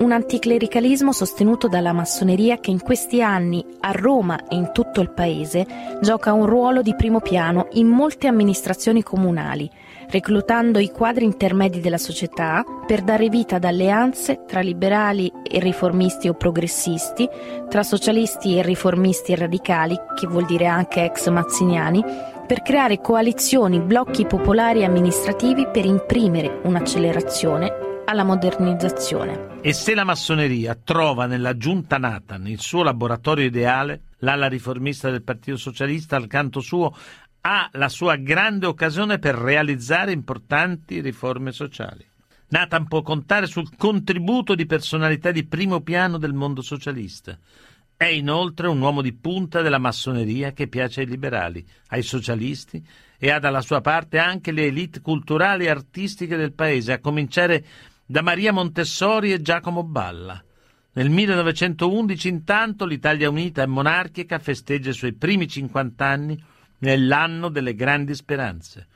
Un 0.00 0.12
anticlericalismo 0.12 1.12
sostenuto 1.12 1.68
dalla 1.68 1.92
massoneria 1.92 2.58
che 2.58 2.70
in 2.70 2.80
questi 2.80 3.22
anni 3.22 3.62
a 3.80 3.90
Roma 3.90 4.48
e 4.48 4.56
in 4.56 4.70
tutto 4.72 5.02
il 5.02 5.10
paese 5.10 5.66
gioca 6.00 6.32
un 6.32 6.46
ruolo 6.46 6.80
di 6.80 6.94
primo 6.94 7.20
piano 7.20 7.68
in 7.72 7.86
molte 7.86 8.26
amministrazioni 8.26 9.02
comunali, 9.02 9.70
reclutando 10.08 10.78
i 10.78 10.88
quadri 10.90 11.26
intermedi 11.26 11.80
della 11.80 11.98
società 11.98 12.64
per 12.86 13.02
dare 13.02 13.28
vita 13.28 13.56
ad 13.56 13.64
alleanze 13.64 14.44
tra 14.46 14.60
liberali 14.60 15.30
e 15.42 15.60
riformisti 15.60 16.28
o 16.28 16.32
progressisti, 16.32 17.28
tra 17.68 17.82
socialisti 17.82 18.56
e 18.56 18.62
riformisti 18.62 19.32
e 19.32 19.36
radicali, 19.36 19.98
che 20.18 20.26
vuol 20.26 20.46
dire 20.46 20.64
anche 20.64 21.04
ex 21.04 21.28
mazziniani, 21.28 22.02
per 22.46 22.62
creare 22.62 23.02
coalizioni, 23.02 23.80
blocchi 23.80 24.24
popolari 24.24 24.80
e 24.80 24.84
amministrativi 24.84 25.68
per 25.70 25.84
imprimere 25.84 26.60
un'accelerazione 26.64 27.88
alla 28.10 28.24
modernizzazione. 28.24 29.60
E 29.60 29.72
se 29.72 29.94
la 29.94 30.02
massoneria 30.02 30.74
trova 30.74 31.26
nella 31.26 31.56
giunta 31.56 31.96
Nathan 31.96 32.48
il 32.48 32.58
suo 32.58 32.82
laboratorio 32.82 33.44
ideale, 33.44 34.02
l'ala 34.18 34.48
riformista 34.48 35.10
del 35.10 35.22
Partito 35.22 35.56
Socialista 35.56 36.16
al 36.16 36.26
canto 36.26 36.58
suo 36.58 36.92
ha 37.42 37.70
la 37.74 37.88
sua 37.88 38.16
grande 38.16 38.66
occasione 38.66 39.20
per 39.20 39.36
realizzare 39.36 40.10
importanti 40.10 41.00
riforme 41.00 41.52
sociali. 41.52 42.04
Nathan 42.48 42.88
può 42.88 43.00
contare 43.02 43.46
sul 43.46 43.76
contributo 43.76 44.56
di 44.56 44.66
personalità 44.66 45.30
di 45.30 45.46
primo 45.46 45.80
piano 45.80 46.18
del 46.18 46.34
mondo 46.34 46.62
socialista. 46.62 47.38
È 47.96 48.06
inoltre 48.06 48.66
un 48.66 48.80
uomo 48.80 49.02
di 49.02 49.12
punta 49.12 49.62
della 49.62 49.78
massoneria 49.78 50.52
che 50.52 50.66
piace 50.66 51.02
ai 51.02 51.06
liberali, 51.06 51.64
ai 51.88 52.02
socialisti 52.02 52.84
e 53.18 53.30
ha 53.30 53.38
dalla 53.38 53.60
sua 53.60 53.80
parte 53.80 54.18
anche 54.18 54.50
le 54.50 54.64
elite 54.64 55.00
culturali 55.00 55.66
e 55.66 55.70
artistiche 55.70 56.36
del 56.36 56.54
paese, 56.54 56.92
a 56.92 56.98
cominciare 56.98 57.64
da 58.10 58.22
Maria 58.22 58.52
Montessori 58.52 59.32
e 59.32 59.40
Giacomo 59.40 59.84
Balla. 59.84 60.42
Nel 60.94 61.08
1911 61.10 62.26
intanto 62.28 62.84
l'Italia 62.84 63.30
unita 63.30 63.62
e 63.62 63.66
monarchica 63.66 64.40
festeggia 64.40 64.90
i 64.90 64.94
suoi 64.94 65.12
primi 65.12 65.46
50 65.46 66.04
anni 66.04 66.44
nell'anno 66.78 67.50
delle 67.50 67.76
grandi 67.76 68.16
speranze. 68.16 68.88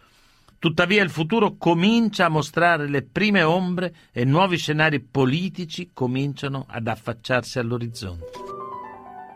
Tuttavia 0.59 1.01
il 1.01 1.11
futuro 1.11 1.55
comincia 1.57 2.25
a 2.25 2.29
mostrare 2.29 2.89
le 2.89 3.03
prime 3.03 3.45
ombre 3.45 3.95
e 4.11 4.25
nuovi 4.25 4.57
scenari 4.57 4.99
politici 4.99 5.91
cominciano 5.95 6.67
ad 6.69 6.89
affacciarsi 6.89 7.61
all'orizzonte. 7.61 8.33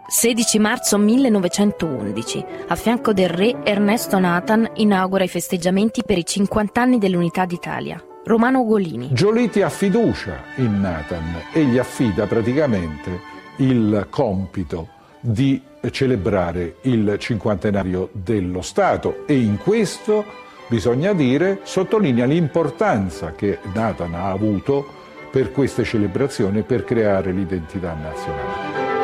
16 0.08 0.58
marzo 0.58 0.98
1911. 0.98 2.44
A 2.66 2.74
fianco 2.74 3.12
del 3.12 3.28
re, 3.28 3.62
Ernesto 3.62 4.18
Nathan 4.18 4.68
inaugura 4.76 5.22
i 5.22 5.28
festeggiamenti 5.28 6.02
per 6.04 6.18
i 6.18 6.24
50 6.24 6.80
anni 6.80 6.98
dell'Unità 6.98 7.44
d'Italia. 7.44 8.02
Romano 8.28 8.60
Ugolini. 8.60 9.08
Giolitti 9.10 9.62
ha 9.62 9.70
fiducia 9.70 10.42
in 10.56 10.82
Nathan 10.82 11.44
e 11.50 11.64
gli 11.64 11.78
affida 11.78 12.26
praticamente 12.26 13.20
il 13.56 14.06
compito 14.10 14.88
di 15.18 15.62
celebrare 15.90 16.76
il 16.82 17.16
cinquantenario 17.18 18.10
dello 18.12 18.60
Stato 18.60 19.26
e 19.26 19.38
in 19.38 19.56
questo, 19.56 20.26
bisogna 20.66 21.14
dire, 21.14 21.60
sottolinea 21.62 22.26
l'importanza 22.26 23.32
che 23.32 23.60
Nathan 23.72 24.12
ha 24.12 24.28
avuto 24.28 24.86
per 25.30 25.50
queste 25.50 25.84
celebrazioni 25.84 26.60
per 26.60 26.84
creare 26.84 27.32
l'identità 27.32 27.94
nazionale. 27.94 28.97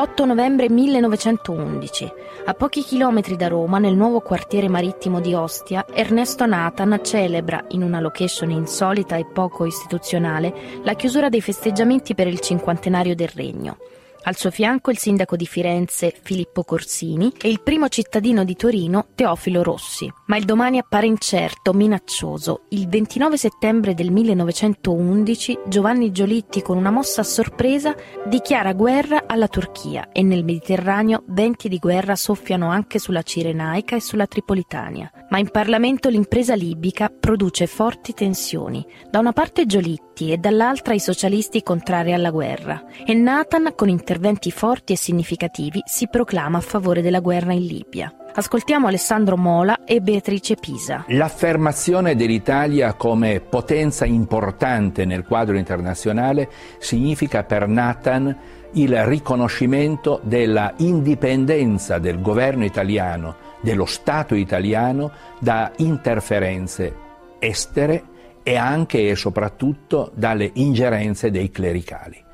8 0.00 0.24
novembre 0.24 0.70
1911. 0.70 2.12
A 2.46 2.54
pochi 2.54 2.80
chilometri 2.80 3.36
da 3.36 3.48
Roma, 3.48 3.76
nel 3.76 3.94
nuovo 3.94 4.20
quartiere 4.20 4.66
marittimo 4.66 5.20
di 5.20 5.34
Ostia, 5.34 5.84
Ernesto 5.92 6.46
Nathan 6.46 7.00
celebra, 7.02 7.66
in 7.72 7.82
una 7.82 8.00
location 8.00 8.48
insolita 8.50 9.16
e 9.16 9.26
poco 9.26 9.66
istituzionale, 9.66 10.80
la 10.84 10.94
chiusura 10.94 11.28
dei 11.28 11.42
festeggiamenti 11.42 12.14
per 12.14 12.28
il 12.28 12.40
cinquantenario 12.40 13.14
del 13.14 13.28
regno. 13.28 13.76
Al 14.22 14.36
suo 14.36 14.50
fianco 14.50 14.90
il 14.90 14.98
sindaco 14.98 15.34
di 15.34 15.46
Firenze 15.46 16.14
Filippo 16.22 16.62
Corsini 16.62 17.32
e 17.40 17.48
il 17.48 17.62
primo 17.62 17.88
cittadino 17.88 18.44
di 18.44 18.54
Torino 18.54 19.06
Teofilo 19.14 19.62
Rossi. 19.62 20.12
Ma 20.26 20.36
il 20.36 20.44
domani 20.44 20.78
appare 20.78 21.06
incerto, 21.06 21.72
minaccioso. 21.72 22.64
Il 22.68 22.86
29 22.88 23.36
settembre 23.38 23.94
del 23.94 24.10
1911 24.10 25.60
Giovanni 25.66 26.12
Giolitti 26.12 26.60
con 26.60 26.76
una 26.76 26.90
mossa 26.90 27.22
a 27.22 27.24
sorpresa 27.24 27.94
dichiara 28.26 28.74
guerra 28.74 29.24
alla 29.26 29.48
Turchia 29.48 30.10
e 30.12 30.22
nel 30.22 30.44
Mediterraneo 30.44 31.22
venti 31.28 31.68
di 31.68 31.78
guerra 31.78 32.14
soffiano 32.14 32.68
anche 32.68 32.98
sulla 32.98 33.22
Cirenaica 33.22 33.96
e 33.96 34.00
sulla 34.00 34.26
Tripolitania. 34.26 35.10
Ma 35.30 35.38
in 35.38 35.50
Parlamento 35.50 36.08
l'impresa 36.08 36.54
libica 36.54 37.08
produce 37.08 37.66
forti 37.66 38.12
tensioni. 38.12 38.84
Da 39.08 39.18
una 39.18 39.32
parte 39.32 39.64
Giolitti 39.64 40.32
e 40.32 40.38
dall'altra 40.38 40.92
i 40.92 41.00
socialisti 41.00 41.62
contrari 41.62 42.12
alla 42.12 42.30
guerra. 42.30 42.84
E 43.06 43.14
Nathan 43.14 43.72
con 43.76 43.88
interventi 44.10 44.50
forti 44.50 44.94
e 44.94 44.96
significativi 44.96 45.82
si 45.84 46.08
proclama 46.08 46.58
a 46.58 46.60
favore 46.60 47.00
della 47.00 47.20
guerra 47.20 47.52
in 47.52 47.64
Libia. 47.64 48.12
Ascoltiamo 48.34 48.88
Alessandro 48.88 49.36
Mola 49.36 49.84
e 49.84 50.00
Beatrice 50.00 50.56
Pisa. 50.56 51.04
L'affermazione 51.10 52.16
dell'Italia 52.16 52.94
come 52.94 53.38
potenza 53.38 54.04
importante 54.04 55.04
nel 55.04 55.22
quadro 55.22 55.56
internazionale 55.56 56.50
significa 56.78 57.44
per 57.44 57.68
Nathan 57.68 58.36
il 58.72 59.04
riconoscimento 59.04 60.18
della 60.24 60.74
indipendenza 60.78 61.98
del 61.98 62.20
governo 62.20 62.64
italiano, 62.64 63.36
dello 63.60 63.86
Stato 63.86 64.34
italiano 64.34 65.12
da 65.38 65.70
interferenze 65.76 66.96
estere 67.38 68.02
e 68.42 68.56
anche 68.56 69.08
e 69.08 69.14
soprattutto 69.14 70.10
dalle 70.16 70.50
ingerenze 70.54 71.30
dei 71.30 71.50
clericali. 71.52 72.24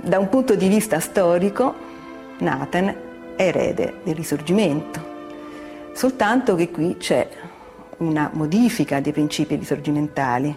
Da 0.00 0.18
un 0.18 0.28
punto 0.28 0.54
di 0.54 0.68
vista 0.68 1.00
storico, 1.00 1.74
Nathan 2.38 2.88
è 2.88 2.96
erede 3.38 4.00
del 4.02 4.16
risorgimento, 4.16 5.00
soltanto 5.92 6.56
che 6.56 6.70
qui 6.70 6.96
c'è 6.96 7.28
una 7.98 8.30
modifica 8.32 9.00
dei 9.00 9.12
principi 9.12 9.54
risorgimentali. 9.54 10.56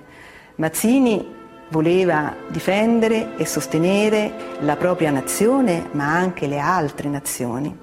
Mazzini 0.55 1.39
voleva 1.69 2.35
difendere 2.47 3.37
e 3.37 3.45
sostenere 3.45 4.33
la 4.61 4.75
propria 4.75 5.11
nazione, 5.11 5.89
ma 5.91 6.13
anche 6.15 6.47
le 6.47 6.59
altre 6.59 7.07
nazioni. 7.07 7.77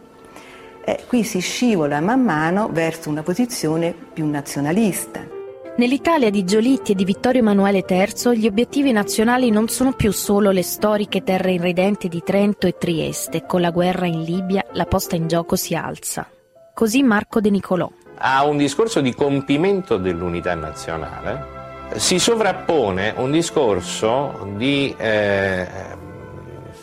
E 0.85 1.05
qui 1.07 1.23
si 1.23 1.41
scivola 1.41 2.01
man 2.01 2.23
mano 2.23 2.69
verso 2.73 3.09
una 3.09 3.23
posizione 3.23 3.95
più 4.13 4.27
nazionalista. 4.27 5.38
Nell'Italia 5.79 6.29
di 6.29 6.43
Giolitti 6.43 6.91
e 6.91 6.95
di 6.97 7.05
Vittorio 7.05 7.41
Emanuele 7.41 7.85
III 7.89 8.37
gli 8.37 8.49
obiettivi 8.49 8.91
nazionali 8.91 9.49
non 9.51 9.68
sono 9.68 9.93
più 9.93 10.11
solo 10.11 10.51
le 10.51 10.64
storiche 10.64 11.22
terre 11.22 11.53
irredente 11.53 12.09
di 12.09 12.20
Trento 12.20 12.66
e 12.66 12.76
Trieste, 12.76 13.47
con 13.47 13.61
la 13.61 13.70
guerra 13.70 14.07
in 14.07 14.24
Libia 14.24 14.66
la 14.72 14.87
posta 14.87 15.14
in 15.14 15.29
gioco 15.29 15.55
si 15.55 15.76
alza. 15.76 16.29
Così 16.74 17.05
Marco 17.05 17.41
De 17.41 17.51
Nicolò. 17.51 17.89
A 18.16 18.45
un 18.45 18.57
discorso 18.57 19.01
di 19.01 19.14
compimento 19.14 19.99
dell'unità 19.99 20.57
nazionale 20.57 21.47
si 21.95 22.18
sovrappone 22.18 23.14
un 23.16 23.31
discorso 23.31 24.51
di 24.57 24.93
eh, 24.99 25.64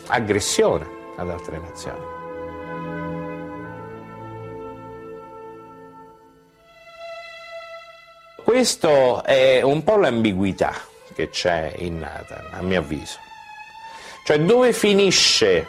aggressione 0.06 0.86
ad 1.16 1.28
altre 1.28 1.58
nazioni. 1.58 2.05
Questo 8.56 9.22
è 9.22 9.60
un 9.60 9.84
po' 9.84 9.98
l'ambiguità 9.98 10.72
che 11.14 11.28
c'è 11.28 11.74
in 11.76 11.98
Nathan, 11.98 12.46
a 12.52 12.62
mio 12.62 12.80
avviso. 12.80 13.18
Cioè 14.24 14.40
dove 14.40 14.72
finisce 14.72 15.66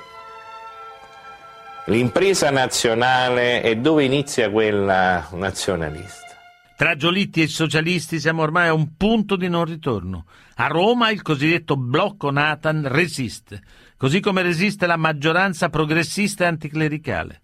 l'impresa 1.88 2.50
nazionale 2.50 3.62
e 3.62 3.76
dove 3.76 4.06
inizia 4.06 4.50
quella 4.50 5.28
nazionalista? 5.34 6.38
Tra 6.78 6.96
Giolitti 6.96 7.42
e 7.42 7.48
socialisti 7.48 8.22
siamo 8.22 8.44
ormai 8.44 8.70
a 8.70 8.74
un 8.74 8.96
punto 8.96 9.36
di 9.36 9.50
non 9.50 9.66
ritorno. 9.66 10.26
A 10.56 10.68
Roma 10.68 11.10
il 11.10 11.22
cosiddetto 11.22 11.76
blocco 11.76 12.32
Nathan 12.32 12.88
resiste, 12.88 13.64
così 13.98 14.22
come 14.22 14.44
resiste 14.44 14.86
la 14.86 14.96
maggioranza 14.96 15.68
progressista 15.68 16.46
e 16.46 16.48
anticlericale. 16.48 17.42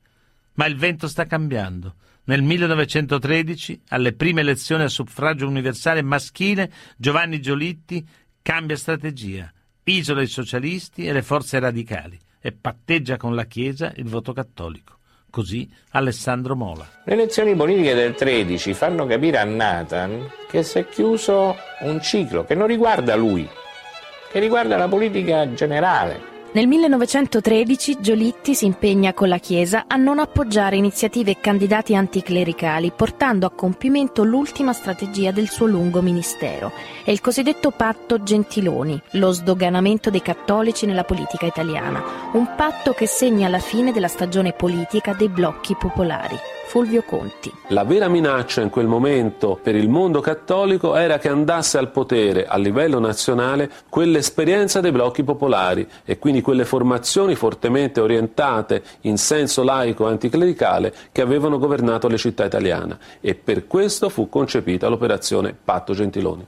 Ma 0.54 0.68
il 0.68 0.78
vento 0.78 1.10
sta 1.10 1.26
cambiando. 1.26 1.96
Nel 2.26 2.42
1913, 2.42 3.82
alle 3.90 4.14
prime 4.14 4.40
elezioni 4.40 4.84
a 4.84 4.88
suffragio 4.88 5.46
universale 5.46 6.02
maschile, 6.02 6.72
Giovanni 6.96 7.42
Giolitti 7.42 8.06
cambia 8.42 8.78
strategia, 8.78 9.52
isola 9.84 10.22
i 10.22 10.28
socialisti 10.28 11.06
e 11.06 11.12
le 11.12 11.22
forze 11.22 11.60
radicali 11.60 12.18
e 12.40 12.54
patteggia 12.54 13.18
con 13.18 13.36
la 13.36 13.44
Chiesa 13.44 13.92
il 13.98 14.08
voto 14.08 14.32
cattolico. 14.32 15.00
Così 15.30 15.70
Alessandro 15.92 16.56
Mola. 16.56 16.88
Le 17.04 17.14
elezioni 17.14 17.56
politiche 17.56 17.94
del 17.94 18.16
13 18.16 18.74
fanno 18.74 19.06
capire 19.06 19.40
a 19.40 19.44
Nathan 19.44 20.30
che 20.48 20.64
si 20.64 20.78
è 20.78 20.88
chiuso 20.88 21.58
un 21.82 22.02
ciclo 22.02 22.46
che 22.46 22.56
non 22.56 22.68
riguarda 22.68 23.16
lui, 23.16 23.46
che 24.32 24.40
riguarda 24.40 24.78
la 24.78 24.88
politica 24.88 25.52
generale. 25.54 26.33
Nel 26.54 26.68
1913 26.68 27.98
Giolitti 28.00 28.54
si 28.54 28.66
impegna 28.66 29.12
con 29.16 29.28
la 29.28 29.40
Chiesa 29.40 29.86
a 29.88 29.96
non 29.96 30.20
appoggiare 30.20 30.76
iniziative 30.76 31.32
e 31.32 31.40
candidati 31.40 31.96
anticlericali, 31.96 32.92
portando 32.96 33.48
a 33.48 33.50
compimento 33.50 34.24
l'ultima 34.24 34.72
strategia 34.72 35.32
del 35.32 35.50
suo 35.50 35.66
lungo 35.66 36.04
ministero, 36.04 36.72
è 37.04 37.10
il 37.10 37.22
cosiddetto 37.22 37.72
patto 37.72 38.22
Gentiloni, 38.22 39.02
lo 39.14 39.32
sdoganamento 39.32 40.12
dei 40.12 40.22
cattolici 40.22 40.86
nella 40.86 41.04
politica 41.04 41.48
italiana, 41.48 42.04
un 42.34 42.48
patto 42.56 42.94
che 42.94 43.08
segna 43.08 43.48
la 43.48 43.58
fine 43.58 43.92
della 43.92 44.08
stagione 44.08 44.54
politica 44.54 45.14
dei 45.14 45.30
blocchi 45.30 45.76
popolari. 45.76 46.38
Fulvio 46.74 47.04
Conti. 47.04 47.54
La 47.68 47.84
vera 47.84 48.08
minaccia 48.08 48.62
in 48.62 48.72
quel 48.72 48.88
momento 48.88 49.60
per 49.62 49.76
il 49.76 49.90
mondo 49.90 50.22
cattolico 50.22 50.96
era 50.96 51.20
che 51.20 51.30
andasse 51.30 51.78
al 51.78 51.92
potere 51.92 52.48
a 52.48 52.58
livello 52.58 52.98
nazionale 52.98 53.70
quell'esperienza 53.90 54.80
dei 54.80 54.92
blocchi 54.92 55.24
popolari 55.24 55.88
e 56.04 56.18
quindi 56.18 56.42
quelle 56.44 56.66
formazioni 56.66 57.34
fortemente 57.34 58.00
orientate 58.00 58.84
in 59.02 59.18
senso 59.18 59.64
laico 59.64 60.06
anticlericale 60.06 60.94
che 61.12 61.22
avevano 61.24 61.58
governato 61.58 62.08
le 62.08 62.18
città 62.18 62.46
italiane 62.46 63.00
e 63.20 63.34
per 63.34 63.66
questo 63.66 64.10
fu 64.10 64.30
concepita 64.30 64.88
l'operazione 64.88 65.56
Patto 65.64 65.94
Gentiloni. 65.94 66.46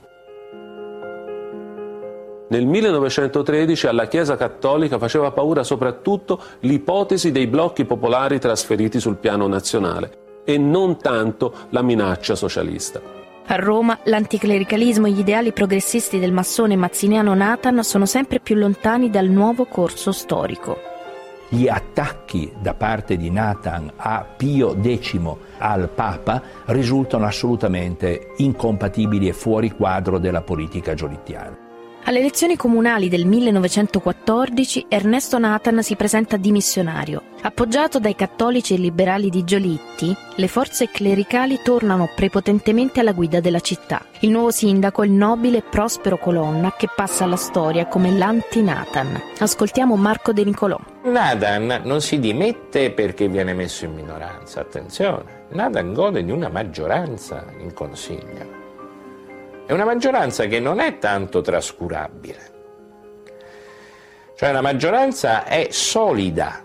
Nel 2.48 2.64
1913 2.64 3.88
alla 3.88 4.06
Chiesa 4.06 4.36
Cattolica 4.36 4.98
faceva 4.98 5.32
paura 5.32 5.64
soprattutto 5.64 6.40
l'ipotesi 6.60 7.32
dei 7.32 7.48
blocchi 7.48 7.84
popolari 7.84 8.38
trasferiti 8.38 9.00
sul 9.00 9.16
piano 9.16 9.48
nazionale 9.48 10.42
e 10.44 10.56
non 10.56 10.96
tanto 10.98 11.52
la 11.70 11.82
minaccia 11.82 12.36
socialista. 12.36 13.15
A 13.48 13.54
Roma 13.54 13.96
l'anticlericalismo 14.02 15.06
e 15.06 15.12
gli 15.12 15.20
ideali 15.20 15.52
progressisti 15.52 16.18
del 16.18 16.32
massone 16.32 16.74
mazziniano 16.74 17.32
Nathan 17.32 17.84
sono 17.84 18.04
sempre 18.04 18.40
più 18.40 18.56
lontani 18.56 19.08
dal 19.08 19.28
nuovo 19.28 19.66
corso 19.66 20.10
storico. 20.10 20.76
Gli 21.48 21.68
attacchi 21.68 22.52
da 22.60 22.74
parte 22.74 23.16
di 23.16 23.30
Nathan 23.30 23.92
a 23.94 24.26
Pio 24.36 24.76
X, 24.82 25.20
al 25.58 25.88
Papa, 25.88 26.42
risultano 26.66 27.24
assolutamente 27.24 28.32
incompatibili 28.38 29.28
e 29.28 29.32
fuori 29.32 29.70
quadro 29.70 30.18
della 30.18 30.42
politica 30.42 30.94
giolittiana. 30.94 31.65
Alle 32.08 32.20
elezioni 32.20 32.54
comunali 32.54 33.08
del 33.08 33.26
1914 33.26 34.86
Ernesto 34.88 35.40
Nathan 35.40 35.82
si 35.82 35.96
presenta 35.96 36.36
dimissionario. 36.36 37.20
Appoggiato 37.42 37.98
dai 37.98 38.14
cattolici 38.14 38.74
e 38.74 38.78
liberali 38.78 39.28
di 39.28 39.42
Giolitti, 39.42 40.16
le 40.36 40.46
forze 40.46 40.88
clericali 40.88 41.58
tornano 41.64 42.08
prepotentemente 42.14 43.00
alla 43.00 43.10
guida 43.10 43.40
della 43.40 43.58
città. 43.58 44.06
Il 44.20 44.30
nuovo 44.30 44.52
sindaco 44.52 45.02
è 45.02 45.06
il 45.06 45.10
nobile 45.10 45.62
Prospero 45.62 46.16
Colonna 46.16 46.76
che 46.78 46.88
passa 46.94 47.24
alla 47.24 47.34
storia 47.34 47.86
come 47.86 48.12
l'anti-Nathan. 48.12 49.20
Ascoltiamo 49.40 49.96
Marco 49.96 50.32
De 50.32 50.44
Nicolò. 50.44 50.78
Nathan 51.02 51.80
non 51.82 52.00
si 52.00 52.20
dimette 52.20 52.92
perché 52.92 53.26
viene 53.26 53.52
messo 53.52 53.84
in 53.84 53.94
minoranza, 53.94 54.60
attenzione. 54.60 55.46
Nathan 55.50 55.92
gode 55.92 56.22
di 56.22 56.30
una 56.30 56.50
maggioranza 56.50 57.46
in 57.58 57.72
consiglio. 57.72 58.65
È 59.66 59.72
una 59.72 59.84
maggioranza 59.84 60.46
che 60.46 60.60
non 60.60 60.78
è 60.78 60.98
tanto 60.98 61.40
trascurabile. 61.40 62.54
Cioè 64.36 64.52
la 64.52 64.60
maggioranza 64.60 65.44
è 65.44 65.66
solida, 65.70 66.64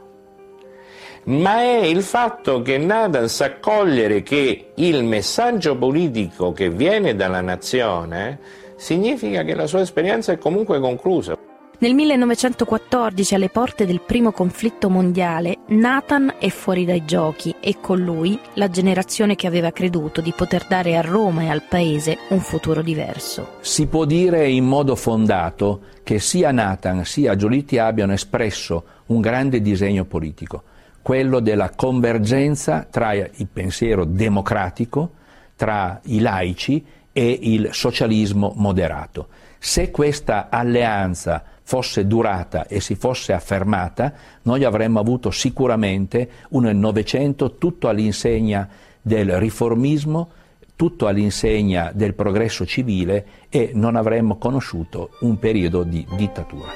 ma 1.23 1.61
è 1.61 1.77
il 1.77 2.03
fatto 2.03 2.61
che 2.61 2.77
Nathan 2.77 3.27
sa 3.27 3.57
cogliere 3.59 4.21
che 4.21 4.73
il 4.75 5.03
messaggio 5.03 5.75
politico 5.77 6.51
che 6.51 6.69
viene 6.69 7.15
dalla 7.15 7.41
nazione 7.41 8.39
significa 8.75 9.41
che 9.43 9.55
la 9.55 9.65
sua 9.65 9.81
esperienza 9.81 10.31
è 10.33 10.37
comunque 10.37 10.79
conclusa. 10.79 11.40
Nel 11.81 11.95
1914, 11.95 13.33
alle 13.33 13.49
porte 13.49 13.87
del 13.87 14.01
primo 14.01 14.31
conflitto 14.31 14.87
mondiale, 14.87 15.61
Nathan 15.69 16.35
è 16.37 16.49
fuori 16.49 16.85
dai 16.85 17.05
giochi 17.05 17.55
e 17.59 17.79
con 17.81 17.97
lui 17.97 18.39
la 18.53 18.69
generazione 18.69 19.33
che 19.33 19.47
aveva 19.47 19.71
creduto 19.71 20.21
di 20.21 20.31
poter 20.31 20.67
dare 20.67 20.95
a 20.95 21.01
Roma 21.01 21.41
e 21.41 21.49
al 21.49 21.63
paese 21.67 22.19
un 22.29 22.39
futuro 22.39 22.83
diverso. 22.83 23.53
Si 23.61 23.87
può 23.87 24.05
dire 24.05 24.47
in 24.47 24.65
modo 24.65 24.95
fondato 24.95 25.81
che 26.03 26.19
sia 26.19 26.51
Nathan 26.51 27.03
sia 27.03 27.35
Giolitti 27.35 27.79
abbiano 27.79 28.13
espresso 28.13 28.83
un 29.07 29.19
grande 29.19 29.59
disegno 29.59 30.05
politico, 30.05 30.61
quello 31.01 31.39
della 31.39 31.71
convergenza 31.71 32.85
tra 32.87 33.13
il 33.13 33.47
pensiero 33.51 34.05
democratico, 34.05 35.13
tra 35.55 35.99
i 36.03 36.19
laici 36.19 36.85
e 37.11 37.39
il 37.41 37.69
socialismo 37.71 38.53
moderato. 38.55 39.27
Se 39.59 39.91
questa 39.91 40.47
alleanza 40.49 41.43
fosse 41.63 42.07
durata 42.07 42.67
e 42.67 42.81
si 42.81 42.95
fosse 42.95 43.33
affermata, 43.33 44.13
noi 44.43 44.63
avremmo 44.63 44.99
avuto 44.99 45.31
sicuramente 45.31 46.29
un 46.49 46.65
Novecento 46.65 47.57
tutto 47.57 47.87
all'insegna 47.87 48.67
del 49.01 49.37
riformismo, 49.37 50.29
tutto 50.75 51.07
all'insegna 51.07 51.91
del 51.93 52.15
progresso 52.15 52.65
civile 52.65 53.25
e 53.49 53.71
non 53.73 53.95
avremmo 53.95 54.37
conosciuto 54.37 55.11
un 55.21 55.37
periodo 55.37 55.83
di 55.83 56.05
dittatura. 56.15 56.69